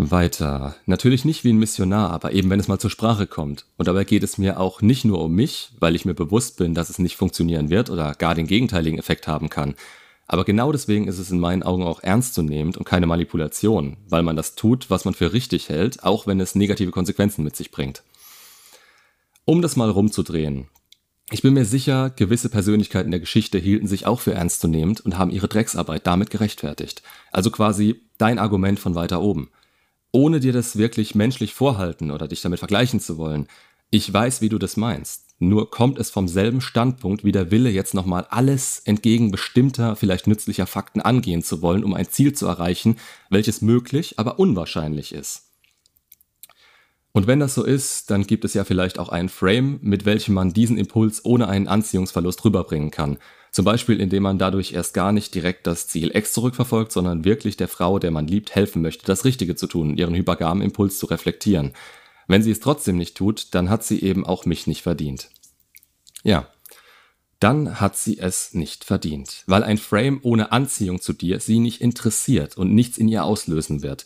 Weiter. 0.00 0.76
Natürlich 0.86 1.24
nicht 1.24 1.42
wie 1.42 1.52
ein 1.52 1.58
Missionar, 1.58 2.12
aber 2.12 2.30
eben 2.30 2.48
wenn 2.50 2.60
es 2.60 2.68
mal 2.68 2.78
zur 2.78 2.88
Sprache 2.88 3.26
kommt. 3.26 3.66
Und 3.76 3.88
dabei 3.88 4.04
geht 4.04 4.22
es 4.22 4.38
mir 4.38 4.60
auch 4.60 4.80
nicht 4.80 5.04
nur 5.04 5.20
um 5.20 5.34
mich, 5.34 5.70
weil 5.80 5.96
ich 5.96 6.04
mir 6.04 6.14
bewusst 6.14 6.56
bin, 6.56 6.72
dass 6.72 6.88
es 6.88 7.00
nicht 7.00 7.16
funktionieren 7.16 7.68
wird 7.68 7.90
oder 7.90 8.14
gar 8.14 8.36
den 8.36 8.46
gegenteiligen 8.46 9.00
Effekt 9.00 9.26
haben 9.26 9.48
kann. 9.50 9.74
Aber 10.28 10.44
genau 10.44 10.70
deswegen 10.70 11.08
ist 11.08 11.18
es 11.18 11.32
in 11.32 11.40
meinen 11.40 11.64
Augen 11.64 11.82
auch 11.82 12.00
ernstzunehmend 12.00 12.76
und 12.76 12.84
keine 12.84 13.08
Manipulation, 13.08 13.96
weil 14.08 14.22
man 14.22 14.36
das 14.36 14.54
tut, 14.54 14.88
was 14.88 15.04
man 15.04 15.14
für 15.14 15.32
richtig 15.32 15.68
hält, 15.68 16.04
auch 16.04 16.28
wenn 16.28 16.38
es 16.38 16.54
negative 16.54 16.92
Konsequenzen 16.92 17.42
mit 17.42 17.56
sich 17.56 17.72
bringt. 17.72 18.04
Um 19.44 19.62
das 19.62 19.74
mal 19.74 19.90
rumzudrehen. 19.90 20.68
Ich 21.30 21.42
bin 21.42 21.54
mir 21.54 21.64
sicher, 21.64 22.10
gewisse 22.10 22.50
Persönlichkeiten 22.50 23.10
der 23.10 23.20
Geschichte 23.20 23.58
hielten 23.58 23.88
sich 23.88 24.06
auch 24.06 24.20
für 24.20 24.32
ernstzunehmend 24.32 25.00
und 25.00 25.18
haben 25.18 25.32
ihre 25.32 25.48
Drecksarbeit 25.48 26.06
damit 26.06 26.30
gerechtfertigt. 26.30 27.02
Also 27.32 27.50
quasi 27.50 28.00
dein 28.16 28.38
Argument 28.38 28.78
von 28.78 28.94
weiter 28.94 29.20
oben. 29.20 29.50
Ohne 30.12 30.40
dir 30.40 30.52
das 30.52 30.76
wirklich 30.76 31.14
menschlich 31.14 31.54
vorhalten 31.54 32.10
oder 32.10 32.28
dich 32.28 32.40
damit 32.40 32.58
vergleichen 32.58 33.00
zu 33.00 33.18
wollen. 33.18 33.46
Ich 33.90 34.12
weiß, 34.12 34.40
wie 34.40 34.48
du 34.48 34.58
das 34.58 34.76
meinst. 34.76 35.28
Nur 35.38 35.70
kommt 35.70 35.98
es 35.98 36.10
vom 36.10 36.26
selben 36.26 36.60
Standpunkt 36.60 37.24
wie 37.24 37.32
der 37.32 37.50
Wille, 37.50 37.70
jetzt 37.70 37.94
nochmal 37.94 38.26
alles 38.28 38.80
entgegen 38.80 39.30
bestimmter, 39.30 39.94
vielleicht 39.94 40.26
nützlicher 40.26 40.66
Fakten 40.66 41.00
angehen 41.00 41.42
zu 41.42 41.62
wollen, 41.62 41.84
um 41.84 41.94
ein 41.94 42.08
Ziel 42.08 42.32
zu 42.32 42.46
erreichen, 42.46 42.96
welches 43.30 43.62
möglich, 43.62 44.18
aber 44.18 44.38
unwahrscheinlich 44.38 45.14
ist. 45.14 45.44
Und 47.12 47.26
wenn 47.26 47.40
das 47.40 47.54
so 47.54 47.64
ist, 47.64 48.10
dann 48.10 48.26
gibt 48.26 48.44
es 48.44 48.54
ja 48.54 48.64
vielleicht 48.64 48.98
auch 48.98 49.08
einen 49.08 49.28
Frame, 49.28 49.78
mit 49.80 50.04
welchem 50.04 50.34
man 50.34 50.52
diesen 50.52 50.76
Impuls 50.76 51.24
ohne 51.24 51.48
einen 51.48 51.68
Anziehungsverlust 51.68 52.44
rüberbringen 52.44 52.90
kann. 52.90 53.18
Zum 53.50 53.64
Beispiel, 53.64 54.00
indem 54.00 54.22
man 54.22 54.38
dadurch 54.38 54.72
erst 54.72 54.94
gar 54.94 55.12
nicht 55.12 55.34
direkt 55.34 55.66
das 55.66 55.88
Ziel 55.88 56.14
X 56.14 56.32
zurückverfolgt, 56.32 56.92
sondern 56.92 57.24
wirklich 57.24 57.56
der 57.56 57.68
Frau, 57.68 57.98
der 57.98 58.10
man 58.10 58.26
liebt, 58.26 58.54
helfen 58.54 58.82
möchte, 58.82 59.06
das 59.06 59.24
Richtige 59.24 59.56
zu 59.56 59.66
tun, 59.66 59.96
ihren 59.96 60.14
hypergamen 60.14 60.62
Impuls 60.62 60.98
zu 60.98 61.06
reflektieren. 61.06 61.72
Wenn 62.26 62.42
sie 62.42 62.50
es 62.50 62.60
trotzdem 62.60 62.96
nicht 62.96 63.16
tut, 63.16 63.54
dann 63.54 63.70
hat 63.70 63.84
sie 63.84 64.02
eben 64.02 64.26
auch 64.26 64.44
mich 64.44 64.66
nicht 64.66 64.82
verdient. 64.82 65.30
Ja, 66.22 66.46
dann 67.40 67.80
hat 67.80 67.96
sie 67.96 68.18
es 68.18 68.52
nicht 68.52 68.84
verdient, 68.84 69.44
weil 69.46 69.62
ein 69.62 69.78
Frame 69.78 70.18
ohne 70.22 70.50
Anziehung 70.52 71.00
zu 71.00 71.12
dir 71.12 71.40
sie 71.40 71.60
nicht 71.60 71.80
interessiert 71.80 72.56
und 72.56 72.74
nichts 72.74 72.98
in 72.98 73.08
ihr 73.08 73.24
auslösen 73.24 73.82
wird. 73.82 74.04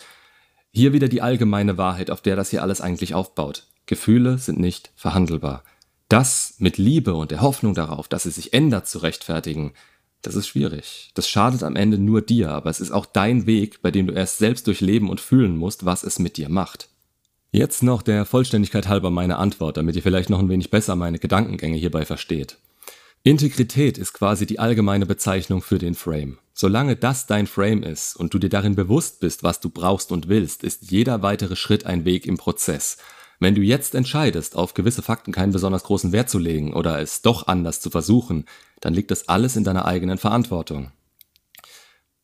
Hier 0.71 0.93
wieder 0.93 1.09
die 1.09 1.23
allgemeine 1.23 1.79
Wahrheit, 1.79 2.11
auf 2.11 2.21
der 2.21 2.37
das 2.37 2.51
hier 2.51 2.63
alles 2.63 2.81
eigentlich 2.81 3.15
aufbaut. 3.15 3.67
Gefühle 3.87 4.39
sind 4.39 4.59
nicht 4.59 4.93
verhandelbar. 4.95 5.65
Das 6.13 6.57
mit 6.59 6.77
Liebe 6.77 7.15
und 7.15 7.31
der 7.31 7.41
Hoffnung 7.41 7.73
darauf, 7.73 8.07
dass 8.07 8.27
es 8.27 8.35
sich 8.35 8.53
ändert, 8.53 8.87
zu 8.87 8.99
rechtfertigen, 8.99 9.73
das 10.21 10.35
ist 10.35 10.47
schwierig. 10.47 11.11
Das 11.15 11.27
schadet 11.27 11.63
am 11.63 11.75
Ende 11.75 11.97
nur 11.97 12.21
dir, 12.21 12.51
aber 12.51 12.69
es 12.69 12.81
ist 12.81 12.91
auch 12.91 13.07
dein 13.07 13.47
Weg, 13.47 13.81
bei 13.81 13.91
dem 13.91 14.07
du 14.07 14.13
erst 14.13 14.37
selbst 14.37 14.67
durchleben 14.67 15.09
und 15.09 15.23
fühlen 15.23 15.57
musst, 15.57 15.87
was 15.87 16.03
es 16.03 16.19
mit 16.19 16.37
dir 16.37 16.51
macht. 16.51 16.91
Jetzt 17.51 17.83
noch 17.83 18.03
der 18.03 18.27
Vollständigkeit 18.27 18.89
halber 18.89 19.11
meine 19.11 19.39
Antwort, 19.39 19.79
damit 19.79 19.97
ihr 19.97 20.03
vielleicht 20.03 20.29
noch 20.29 20.41
ein 20.41 20.51
wenig 20.51 20.69
besser 20.69 20.97
meine 20.97 21.19
Gedankengänge 21.19 21.79
hierbei 21.79 22.05
versteht. 22.05 22.59
Integrität 23.23 23.97
ist 23.97 24.13
quasi 24.13 24.45
die 24.45 24.59
allgemeine 24.59 25.07
Bezeichnung 25.07 25.63
für 25.63 25.79
den 25.79 25.95
Frame. 25.95 26.37
Solange 26.53 26.95
das 26.95 27.27
dein 27.27 27.47
Frame 27.47 27.85
ist 27.85 28.17
und 28.17 28.35
du 28.35 28.39
dir 28.39 28.51
darin 28.51 28.75
bewusst 28.75 29.21
bist, 29.21 29.43
was 29.43 29.61
du 29.61 29.71
brauchst 29.71 30.13
und 30.13 30.29
willst, 30.29 30.63
ist 30.63 30.91
jeder 30.91 31.23
weitere 31.23 31.57
Schritt 31.57 31.87
ein 31.87 32.05
Weg 32.05 32.27
im 32.27 32.37
Prozess. 32.37 32.99
Wenn 33.43 33.57
du 33.57 33.61
jetzt 33.61 33.97
entscheidest, 33.97 34.55
auf 34.55 34.73
gewisse 34.73 35.03
Fakten 35.03 35.33
keinen 35.33 35.51
besonders 35.51 35.83
großen 35.83 36.13
Wert 36.13 36.31
zu 36.31 36.39
legen 36.39 36.75
oder 36.75 37.01
es 37.01 37.23
doch 37.23 37.49
anders 37.49 37.81
zu 37.81 37.91
versuchen, 37.91 38.45
dann 38.79 38.95
liegt 38.95 39.11
das 39.11 39.29
alles 39.29 39.57
in 39.57 39.65
deiner 39.65 39.85
eigenen 39.85 40.17
Verantwortung. 40.17 40.93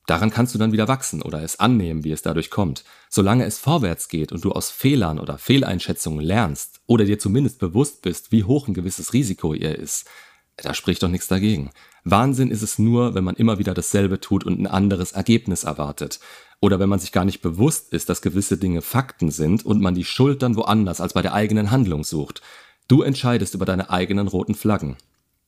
Daran 0.06 0.30
kannst 0.30 0.54
du 0.54 0.60
dann 0.60 0.70
wieder 0.70 0.86
wachsen 0.86 1.20
oder 1.20 1.42
es 1.42 1.58
annehmen, 1.58 2.04
wie 2.04 2.12
es 2.12 2.22
dadurch 2.22 2.50
kommt. 2.50 2.84
Solange 3.10 3.46
es 3.46 3.58
vorwärts 3.58 4.08
geht 4.08 4.30
und 4.30 4.44
du 4.44 4.52
aus 4.52 4.70
Fehlern 4.70 5.18
oder 5.18 5.38
Fehleinschätzungen 5.38 6.24
lernst 6.24 6.82
oder 6.86 7.04
dir 7.04 7.18
zumindest 7.18 7.58
bewusst 7.58 8.00
bist, 8.02 8.30
wie 8.30 8.44
hoch 8.44 8.68
ein 8.68 8.74
gewisses 8.74 9.12
Risiko 9.12 9.54
ihr 9.54 9.76
ist, 9.76 10.08
da 10.62 10.74
spricht 10.74 11.02
doch 11.02 11.08
nichts 11.08 11.28
dagegen. 11.28 11.70
Wahnsinn 12.04 12.50
ist 12.50 12.62
es 12.62 12.78
nur, 12.78 13.14
wenn 13.14 13.24
man 13.24 13.36
immer 13.36 13.58
wieder 13.58 13.74
dasselbe 13.74 14.20
tut 14.20 14.44
und 14.44 14.58
ein 14.58 14.66
anderes 14.66 15.12
Ergebnis 15.12 15.64
erwartet. 15.64 16.20
Oder 16.60 16.80
wenn 16.80 16.88
man 16.88 16.98
sich 16.98 17.12
gar 17.12 17.24
nicht 17.24 17.40
bewusst 17.40 17.92
ist, 17.92 18.08
dass 18.08 18.22
gewisse 18.22 18.58
Dinge 18.58 18.82
Fakten 18.82 19.30
sind 19.30 19.64
und 19.64 19.80
man 19.80 19.94
die 19.94 20.04
Schuld 20.04 20.42
dann 20.42 20.56
woanders 20.56 21.00
als 21.00 21.12
bei 21.12 21.22
der 21.22 21.34
eigenen 21.34 21.70
Handlung 21.70 22.02
sucht. 22.02 22.42
Du 22.88 23.02
entscheidest 23.02 23.54
über 23.54 23.66
deine 23.66 23.90
eigenen 23.90 24.26
roten 24.26 24.54
Flaggen. 24.54 24.96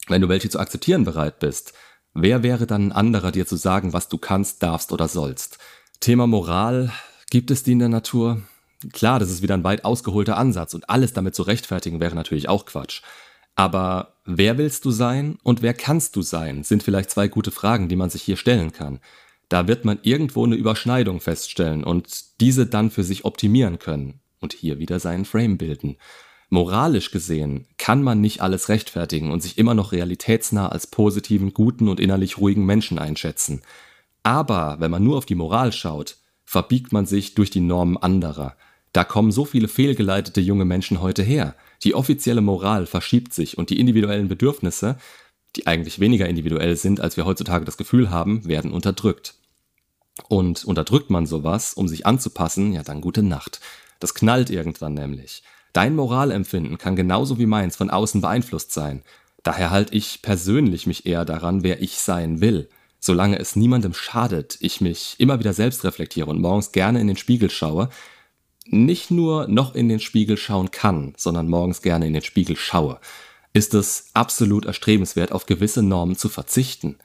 Wenn 0.07 0.23
du 0.23 0.29
welche 0.29 0.50
zu 0.50 0.61
akzeptieren 0.61 1.05
bereit 1.05 1.40
bist, 1.40 1.73
wer 2.14 2.43
wäre 2.43 2.67
dann 2.67 2.88
ein 2.88 2.93
anderer, 2.93 3.33
dir 3.33 3.47
zu 3.47 3.57
sagen, 3.57 3.93
was 3.93 4.09
du 4.09 4.19
kannst, 4.19 4.62
darfst 4.62 4.93
oder 4.93 5.09
sollst? 5.09 5.59
Thema 6.00 6.26
Moral, 6.26 6.93
gibt 7.31 7.50
es 7.50 7.62
die 7.62 7.73
in 7.73 7.79
der 7.81 7.88
Natur? 7.88 8.43
Klar, 8.93 9.19
das 9.19 9.31
ist 9.31 9.43
wieder 9.43 9.55
ein 9.55 9.64
weit 9.64 9.85
ausgeholter 9.85 10.37
Ansatz 10.37 10.75
und 10.75 10.88
alles 10.88 11.12
damit 11.12 11.35
zu 11.35 11.43
rechtfertigen 11.43 12.00
wäre 12.00 12.14
natürlich 12.14 12.49
auch 12.49 12.64
Quatsch. 12.64 13.02
Aber 13.61 14.14
wer 14.25 14.57
willst 14.57 14.87
du 14.87 14.90
sein 14.90 15.37
und 15.43 15.61
wer 15.61 15.75
kannst 15.75 16.17
du 16.17 16.23
sein, 16.23 16.64
sind 16.64 16.83
vielleicht 16.83 17.11
zwei 17.11 17.29
gute 17.29 17.50
Fragen, 17.50 17.90
die 17.90 17.97
man 17.97 18.09
sich 18.09 18.23
hier 18.23 18.38
stellen 18.38 18.73
kann. 18.73 19.00
Da 19.50 19.69
wird 19.69 19.85
man 19.85 19.99
irgendwo 20.00 20.47
eine 20.47 20.55
Überschneidung 20.55 21.21
feststellen 21.21 21.85
und 21.85 22.40
diese 22.40 22.64
dann 22.64 22.90
für 22.90 23.05
sich 23.05 23.26
optimieren 23.26 23.79
können 23.79 24.21
und 24.40 24.55
hier 24.55 24.79
wieder 24.79 24.99
seinen 24.99 25.26
Frame 25.26 25.59
bilden. 25.59 25.99
Moralisch 26.49 27.11
gesehen 27.11 27.67
kann 27.76 28.02
man 28.02 28.23
nicht 28.23 28.40
alles 28.40 28.71
rechtfertigen 28.71 29.31
und 29.31 29.43
sich 29.43 29.59
immer 29.59 29.75
noch 29.75 29.93
realitätsnah 29.93 30.71
als 30.71 30.87
positiven, 30.87 31.52
guten 31.52 31.88
und 31.88 32.00
innerlich 32.00 32.38
ruhigen 32.38 32.64
Menschen 32.64 32.99
einschätzen. 32.99 33.61
Aber 34.23 34.79
wenn 34.81 34.90
man 34.90 35.05
nur 35.05 35.19
auf 35.19 35.26
die 35.26 35.35
Moral 35.35 35.73
schaut, 35.73 36.17
verbiegt 36.47 36.95
man 36.95 37.05
sich 37.05 37.35
durch 37.35 37.50
die 37.50 37.61
Normen 37.61 37.99
anderer. 37.99 38.57
Da 38.92 39.04
kommen 39.04 39.30
so 39.30 39.44
viele 39.44 39.68
fehlgeleitete 39.68 40.40
junge 40.40 40.64
Menschen 40.64 41.00
heute 41.00 41.23
her. 41.23 41.54
Die 41.85 41.94
offizielle 41.94 42.40
Moral 42.40 42.87
verschiebt 42.87 43.32
sich 43.32 43.56
und 43.56 43.70
die 43.70 43.78
individuellen 43.78 44.28
Bedürfnisse, 44.28 44.99
die 45.56 45.66
eigentlich 45.66 46.00
weniger 46.00 46.28
individuell 46.28 46.76
sind, 46.76 47.00
als 47.00 47.16
wir 47.16 47.25
heutzutage 47.25 47.64
das 47.64 47.76
Gefühl 47.76 48.11
haben, 48.11 48.47
werden 48.47 48.73
unterdrückt. 48.73 49.35
Und 50.28 50.64
unterdrückt 50.64 51.11
man 51.11 51.26
sowas, 51.26 51.75
um 51.75 51.88
sich 51.88 52.06
anzupassen, 52.06 52.73
ja 52.73 52.82
dann 52.82 53.00
gute 53.00 53.23
Nacht. 53.23 53.61
Das 54.00 54.14
knallt 54.14 54.50
irgendwann 54.50 54.94
nämlich. 54.94 55.42
Dein 55.73 55.94
Moralempfinden 55.94 56.78
kann 56.78 56.97
genauso 56.97 57.38
wie 57.38 57.47
meins 57.47 57.76
von 57.76 57.90
außen 57.90 58.20
beeinflusst 58.20 58.73
sein. 58.73 59.02
Daher 59.42 59.70
halte 59.70 59.94
ich 59.94 60.20
persönlich 60.20 60.87
mich 60.87 61.06
eher 61.06 61.25
daran, 61.25 61.62
wer 61.62 61.80
ich 61.80 61.99
sein 61.99 62.40
will. 62.40 62.68
Solange 62.99 63.38
es 63.38 63.56
niemandem 63.56 63.94
schadet, 63.94 64.59
ich 64.61 64.80
mich 64.80 65.14
immer 65.18 65.38
wieder 65.38 65.54
selbst 65.54 65.85
reflektiere 65.85 66.28
und 66.28 66.40
morgens 66.40 66.73
gerne 66.73 67.00
in 67.00 67.06
den 67.06 67.16
Spiegel 67.16 67.49
schaue, 67.49 67.88
nicht 68.73 69.11
nur 69.11 69.49
noch 69.49 69.75
in 69.75 69.89
den 69.89 70.00
Spiegel 70.00 70.37
schauen 70.37 70.71
kann, 70.71 71.15
sondern 71.17 71.49
morgens 71.49 71.83
gerne 71.83 72.07
in 72.07 72.12
den 72.12 72.23
Spiegel 72.23 72.57
schaue, 72.57 73.00
ist 73.53 73.75
es 73.75 74.11
absolut 74.15 74.65
erstrebenswert, 74.65 75.33
auf 75.33 75.47
gewisse 75.47 75.83
Normen 75.83 76.17
zu 76.17 76.29
verzichten. 76.29 76.99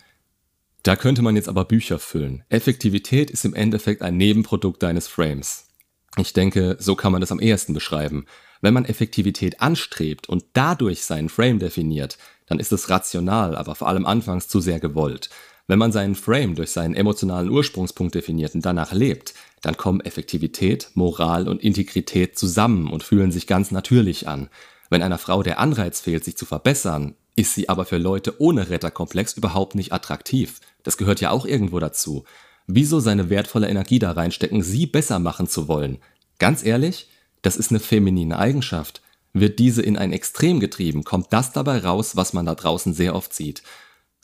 Da 0.84 0.96
könnte 0.96 1.24
man 1.24 1.36
jetzt 1.36 1.50
aber 1.50 1.66
Bücher 1.66 1.98
füllen. 1.98 2.44
Effektivität 2.50 3.32
ist 3.32 3.46
im 3.46 3.56
Endeffekt 3.56 4.04
ein 4.04 4.18
Nebenprodukt 4.18 4.84
deines 4.84 5.08
Frames. 5.08 5.70
Ich 6.18 6.34
denke, 6.34 6.78
so 6.80 6.96
kann 6.96 7.12
man 7.12 7.22
das 7.22 7.32
am 7.32 7.40
ehesten 7.40 7.74
beschreiben. 7.74 8.26
Wenn 8.62 8.74
man 8.74 8.86
Effektivität 8.86 9.62
anstrebt 9.62 10.30
und 10.30 10.46
dadurch 10.54 11.04
seinen 11.04 11.30
Frame 11.30 11.60
definiert, 11.60 12.18
dann 12.46 12.60
ist 12.60 12.72
es 12.72 12.90
rational, 12.90 13.56
aber 13.56 13.74
vor 13.74 13.88
allem 13.88 14.06
anfangs 14.06 14.48
zu 14.48 14.62
sehr 14.62 14.80
gewollt. 14.80 15.30
Wenn 15.68 15.80
man 15.80 15.92
seinen 15.92 16.14
Frame 16.14 16.54
durch 16.54 16.70
seinen 16.70 16.94
emotionalen 16.94 17.50
Ursprungspunkt 17.50 18.14
definiert 18.14 18.54
und 18.54 18.64
danach 18.64 18.94
lebt, 18.94 19.34
dann 19.66 19.78
kommen 19.78 20.02
Effektivität, 20.02 20.92
Moral 20.94 21.48
und 21.48 21.64
Integrität 21.64 22.38
zusammen 22.38 22.92
und 22.92 23.04
fühlen 23.04 23.32
sich 23.32 23.48
ganz 23.48 23.72
natürlich 23.72 24.28
an. 24.28 24.50
Wenn 24.92 25.02
einer 25.02 25.18
Frau 25.18 25.42
der 25.42 25.60
Anreiz 25.60 26.02
fehlt, 26.02 26.24
sich 26.24 26.38
zu 26.38 26.46
verbessern, 26.46 27.16
ist 27.36 27.56
sie 27.56 27.68
aber 27.68 27.86
für 27.86 27.98
Leute 27.98 28.40
ohne 28.40 28.70
Retterkomplex 28.70 29.34
überhaupt 29.34 29.74
nicht 29.74 29.92
attraktiv. 29.92 30.62
Das 30.84 30.98
gehört 30.98 31.20
ja 31.20 31.32
auch 31.32 31.48
irgendwo 31.48 31.80
dazu. 31.80 32.26
Wieso 32.68 33.00
seine 33.00 33.32
wertvolle 33.32 33.68
Energie 33.68 33.98
da 33.98 34.12
reinstecken, 34.12 34.62
sie 34.62 34.86
besser 34.86 35.18
machen 35.18 35.48
zu 35.48 35.68
wollen? 35.68 35.98
Ganz 36.38 36.64
ehrlich, 36.64 37.10
das 37.42 37.58
ist 37.58 37.72
eine 37.72 37.80
feminine 37.80 38.38
Eigenschaft. 38.38 39.02
Wird 39.34 39.58
diese 39.58 39.82
in 39.82 39.98
ein 39.98 40.14
Extrem 40.14 40.60
getrieben, 40.60 41.04
kommt 41.04 41.34
das 41.34 41.54
dabei 41.54 41.80
raus, 41.80 42.16
was 42.16 42.34
man 42.34 42.46
da 42.46 42.54
draußen 42.54 42.94
sehr 42.94 43.16
oft 43.16 43.34
sieht. 43.34 43.64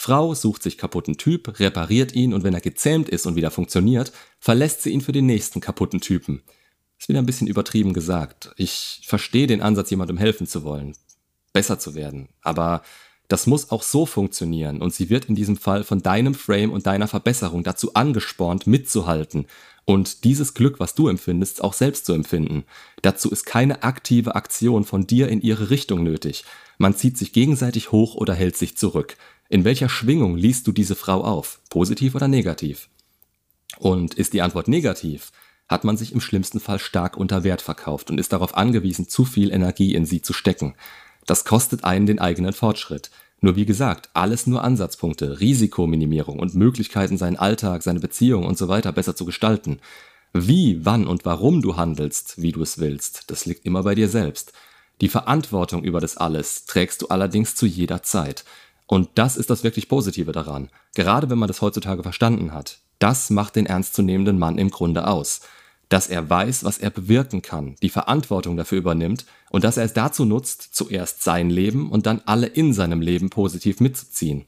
Frau 0.02 0.34
sucht 0.34 0.64
sich 0.64 0.80
kaputten 0.80 1.18
Typ, 1.18 1.60
repariert 1.60 2.16
ihn 2.16 2.34
und 2.34 2.44
wenn 2.44 2.56
er 2.56 2.60
gezähmt 2.60 3.08
ist 3.08 3.28
und 3.28 3.36
wieder 3.36 3.52
funktioniert, 3.52 4.12
verlässt 4.40 4.82
sie 4.82 4.90
ihn 4.90 5.02
für 5.02 5.12
den 5.12 5.28
nächsten 5.28 5.62
kaputten 5.62 6.02
Typen. 6.02 6.42
Ist 6.98 7.08
wieder 7.08 7.20
ein 7.20 7.28
bisschen 7.28 7.46
übertrieben 7.46 7.94
gesagt. 7.94 8.52
Ich 8.58 9.04
verstehe 9.06 9.46
den 9.46 9.62
Ansatz, 9.62 9.92
jemandem 9.92 10.18
helfen 10.18 10.48
zu 10.48 10.64
wollen, 10.64 10.96
besser 11.54 11.78
zu 11.78 11.94
werden, 11.94 12.30
aber 12.42 12.82
das 13.28 13.46
muss 13.46 13.70
auch 13.70 13.84
so 13.84 14.08
funktionieren 14.08 14.82
und 14.82 14.92
sie 14.92 15.12
wird 15.12 15.26
in 15.26 15.36
diesem 15.36 15.56
Fall 15.56 15.84
von 15.84 16.02
deinem 16.02 16.34
Frame 16.34 16.72
und 16.72 16.88
deiner 16.88 17.08
Verbesserung 17.08 17.64
dazu 17.64 17.94
angespornt, 17.94 18.66
mitzuhalten 18.66 19.46
und 19.86 20.24
dieses 20.24 20.56
Glück, 20.56 20.80
was 20.80 20.96
du 20.96 21.10
empfindest, 21.10 21.64
auch 21.64 21.74
selbst 21.74 22.08
zu 22.08 22.14
empfinden. 22.14 22.66
Dazu 23.04 23.30
ist 23.30 23.46
keine 23.46 23.84
aktive 23.84 24.34
Aktion 24.34 24.84
von 24.84 25.06
dir 25.06 25.30
in 25.30 25.42
ihre 25.42 25.70
Richtung 25.70 26.02
nötig. 26.02 26.44
Man 26.80 26.96
zieht 26.96 27.20
sich 27.20 27.34
gegenseitig 27.34 27.92
hoch 27.92 28.16
oder 28.16 28.34
hält 28.34 28.58
sich 28.58 28.76
zurück. 28.78 29.16
In 29.52 29.66
welcher 29.66 29.90
Schwingung 29.90 30.38
liest 30.38 30.66
du 30.66 30.72
diese 30.72 30.96
Frau 30.96 31.26
auf? 31.26 31.60
Positiv 31.70 32.16
oder 32.16 32.30
negativ? 32.30 32.88
Und 33.80 34.14
ist 34.14 34.32
die 34.32 34.42
Antwort 34.42 34.70
negativ, 34.70 35.34
hat 35.68 35.84
man 35.84 35.98
sich 35.98 36.14
im 36.14 36.22
schlimmsten 36.22 36.62
Fall 36.62 36.80
stark 36.80 37.18
unter 37.18 37.44
Wert 37.44 37.62
verkauft 37.62 38.10
und 38.10 38.18
ist 38.18 38.32
darauf 38.32 38.56
angewiesen, 38.56 39.10
zu 39.10 39.26
viel 39.26 39.52
Energie 39.52 39.94
in 39.94 40.06
sie 40.06 40.22
zu 40.22 40.32
stecken. 40.32 40.76
Das 41.26 41.44
kostet 41.44 41.84
einen 41.84 42.06
den 42.06 42.20
eigenen 42.20 42.54
Fortschritt. 42.54 43.12
Nur 43.42 43.58
wie 43.58 43.66
gesagt, 43.66 44.10
alles 44.14 44.48
nur 44.48 44.64
Ansatzpunkte, 44.64 45.42
Risikominimierung 45.42 46.40
und 46.40 46.56
Möglichkeiten, 46.56 47.18
seinen 47.18 47.36
Alltag, 47.36 47.84
seine 47.84 48.00
Beziehung 48.00 48.46
und 48.46 48.58
so 48.58 48.70
weiter 48.70 48.94
besser 48.94 49.18
zu 49.18 49.26
gestalten. 49.26 49.82
Wie, 50.32 50.86
wann 50.86 51.06
und 51.06 51.26
warum 51.26 51.62
du 51.62 51.76
handelst, 51.76 52.42
wie 52.42 52.54
du 52.54 52.62
es 52.62 52.80
willst, 52.80 53.30
das 53.30 53.46
liegt 53.46 53.66
immer 53.66 53.84
bei 53.84 53.96
dir 53.96 54.08
selbst. 54.08 54.54
Die 55.02 55.10
Verantwortung 55.10 55.84
über 55.84 56.00
das 56.00 56.16
alles 56.16 56.64
trägst 56.64 57.02
du 57.02 57.10
allerdings 57.10 57.56
zu 57.56 57.66
jeder 57.66 58.02
Zeit. 58.02 58.46
Und 58.92 59.12
das 59.16 59.38
ist 59.38 59.50
das 59.50 59.64
wirklich 59.64 59.88
Positive 59.88 60.34
daran. 60.34 60.68
Gerade 60.96 61.30
wenn 61.30 61.38
man 61.38 61.48
das 61.48 61.62
heutzutage 61.62 62.04
verstanden 62.04 62.52
hat. 62.52 62.80
Das 63.00 63.30
macht 63.30 63.56
den 63.56 63.66
ernstzunehmenden 63.66 64.38
Mann 64.38 64.58
im 64.58 64.70
Grunde 64.70 65.08
aus. 65.08 65.40
Dass 65.88 66.08
er 66.08 66.30
weiß, 66.30 66.66
was 66.66 66.78
er 66.78 66.90
bewirken 66.90 67.42
kann, 67.42 67.78
die 67.82 67.90
Verantwortung 67.90 68.58
dafür 68.58 68.80
übernimmt 68.80 69.26
und 69.50 69.64
dass 69.64 69.78
er 69.78 69.86
es 69.86 69.94
dazu 69.94 70.26
nutzt, 70.26 70.76
zuerst 70.76 71.24
sein 71.24 71.50
Leben 71.50 71.90
und 71.90 72.06
dann 72.06 72.22
alle 72.26 72.48
in 72.48 72.74
seinem 72.74 73.00
Leben 73.00 73.30
positiv 73.30 73.80
mitzuziehen. 73.80 74.44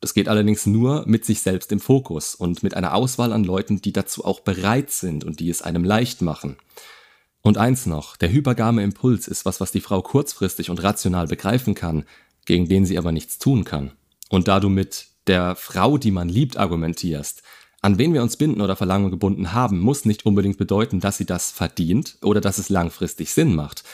Das 0.00 0.12
geht 0.12 0.26
allerdings 0.26 0.66
nur 0.66 1.04
mit 1.06 1.24
sich 1.24 1.42
selbst 1.42 1.70
im 1.70 1.78
Fokus 1.78 2.34
und 2.34 2.64
mit 2.64 2.74
einer 2.74 2.92
Auswahl 2.92 3.32
an 3.32 3.44
Leuten, 3.44 3.80
die 3.80 3.92
dazu 3.92 4.24
auch 4.24 4.40
bereit 4.40 4.90
sind 4.90 5.22
und 5.22 5.38
die 5.38 5.48
es 5.48 5.62
einem 5.62 5.84
leicht 5.84 6.22
machen. 6.22 6.56
Und 7.46 7.56
eins 7.56 7.86
noch, 7.86 8.16
der 8.16 8.32
hypergame 8.32 8.82
Impuls 8.82 9.28
ist 9.28 9.44
was, 9.44 9.60
was 9.60 9.70
die 9.70 9.80
Frau 9.80 10.02
kurzfristig 10.02 10.68
und 10.68 10.82
rational 10.82 11.28
begreifen 11.28 11.76
kann, 11.76 12.04
gegen 12.46 12.68
den 12.68 12.86
sie 12.86 12.98
aber 12.98 13.12
nichts 13.12 13.38
tun 13.38 13.64
kann. 13.64 13.92
Und 14.30 14.48
da 14.48 14.60
du 14.60 14.68
mit 14.68 15.08
der 15.26 15.56
Frau, 15.56 15.98
die 15.98 16.10
man 16.10 16.28
liebt, 16.28 16.56
argumentierst, 16.56 17.42
an 17.82 17.98
wen 17.98 18.14
wir 18.14 18.22
uns 18.22 18.36
binden 18.36 18.62
oder 18.62 18.74
Verlangen 18.74 19.10
gebunden 19.10 19.52
haben, 19.52 19.78
muss 19.80 20.04
nicht 20.04 20.26
unbedingt 20.26 20.58
bedeuten, 20.58 21.00
dass 21.00 21.18
sie 21.18 21.26
das 21.26 21.50
verdient 21.50 22.16
oder 22.22 22.40
dass 22.40 22.58
es 22.58 22.68
langfristig 22.68 23.32
Sinn 23.32 23.54
macht. 23.54 23.84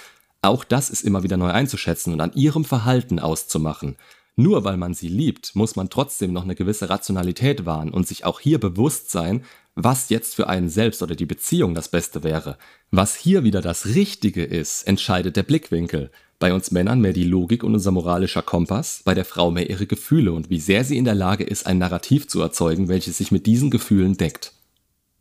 Auch 0.41 0.65
das 0.65 0.91
ist 0.91 1.03
immer 1.03 1.23
wieder 1.23 1.37
neu 1.37 1.51
einzuschätzen 1.51 2.13
und 2.13 2.21
an 2.21 2.33
ihrem 2.35 2.65
Verhalten 2.65 3.19
auszumachen. 3.19 3.97
Nur 4.35 4.65
weil 4.65 4.79
man 4.79 4.95
sie 4.95 5.09
liebt, 5.09 5.55
muss 5.55 5.77
man 5.77 5.91
trotzdem 5.91 6.33
noch 6.33 6.45
eine 6.45 6.55
gewisse 6.55 6.89
Rationalität 6.89 7.67
wahren 7.67 7.91
und 7.91 8.09
sich 8.09 8.25
auch 8.25 8.41
hier 8.41 8.59
bewusst 8.59 9.11
sein, 9.11 9.45
was 9.75 10.09
jetzt 10.09 10.35
für 10.35 10.49
einen 10.49 10.69
selbst 10.69 11.03
oder 11.03 11.15
die 11.15 11.27
Beziehung 11.27 11.75
das 11.75 11.89
Beste 11.89 12.23
wäre. 12.23 12.57
Was 12.91 13.15
hier 13.15 13.45
wieder 13.45 13.61
das 13.61 13.87
Richtige 13.87 14.45
ist, 14.45 14.87
entscheidet 14.87 15.37
der 15.37 15.43
Blickwinkel. 15.43 16.11
Bei 16.43 16.53
uns 16.53 16.73
Männern 16.73 17.01
mehr 17.01 17.13
die 17.13 17.23
Logik 17.23 17.63
und 17.63 17.73
unser 17.73 17.93
moralischer 17.93 18.43
Kompass, 18.43 19.03
bei 19.05 19.15
der 19.15 19.25
Frau 19.25 19.53
mehr 19.53 19.71
ihre 19.71 19.87
Gefühle 19.87 20.33
und 20.33 20.51
wie 20.51 20.59
sehr 20.59 20.83
sie 20.83 20.99
in 20.99 21.05
der 21.05 21.15
Lage 21.15 21.45
ist, 21.45 21.67
ein 21.67 21.79
Narrativ 21.79 22.27
zu 22.27 22.41
erzeugen, 22.41 22.89
welches 22.89 23.19
sich 23.19 23.31
mit 23.31 23.47
diesen 23.47 23.71
Gefühlen 23.71 24.17
deckt. 24.17 24.53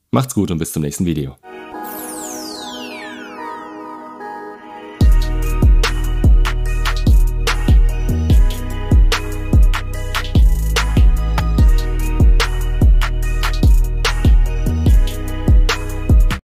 Macht's 0.09 0.33
gut 0.33 0.49
und 0.49 0.57
bis 0.57 0.73
zum 0.73 0.81
nächsten 0.81 1.05
Video. 1.05 1.35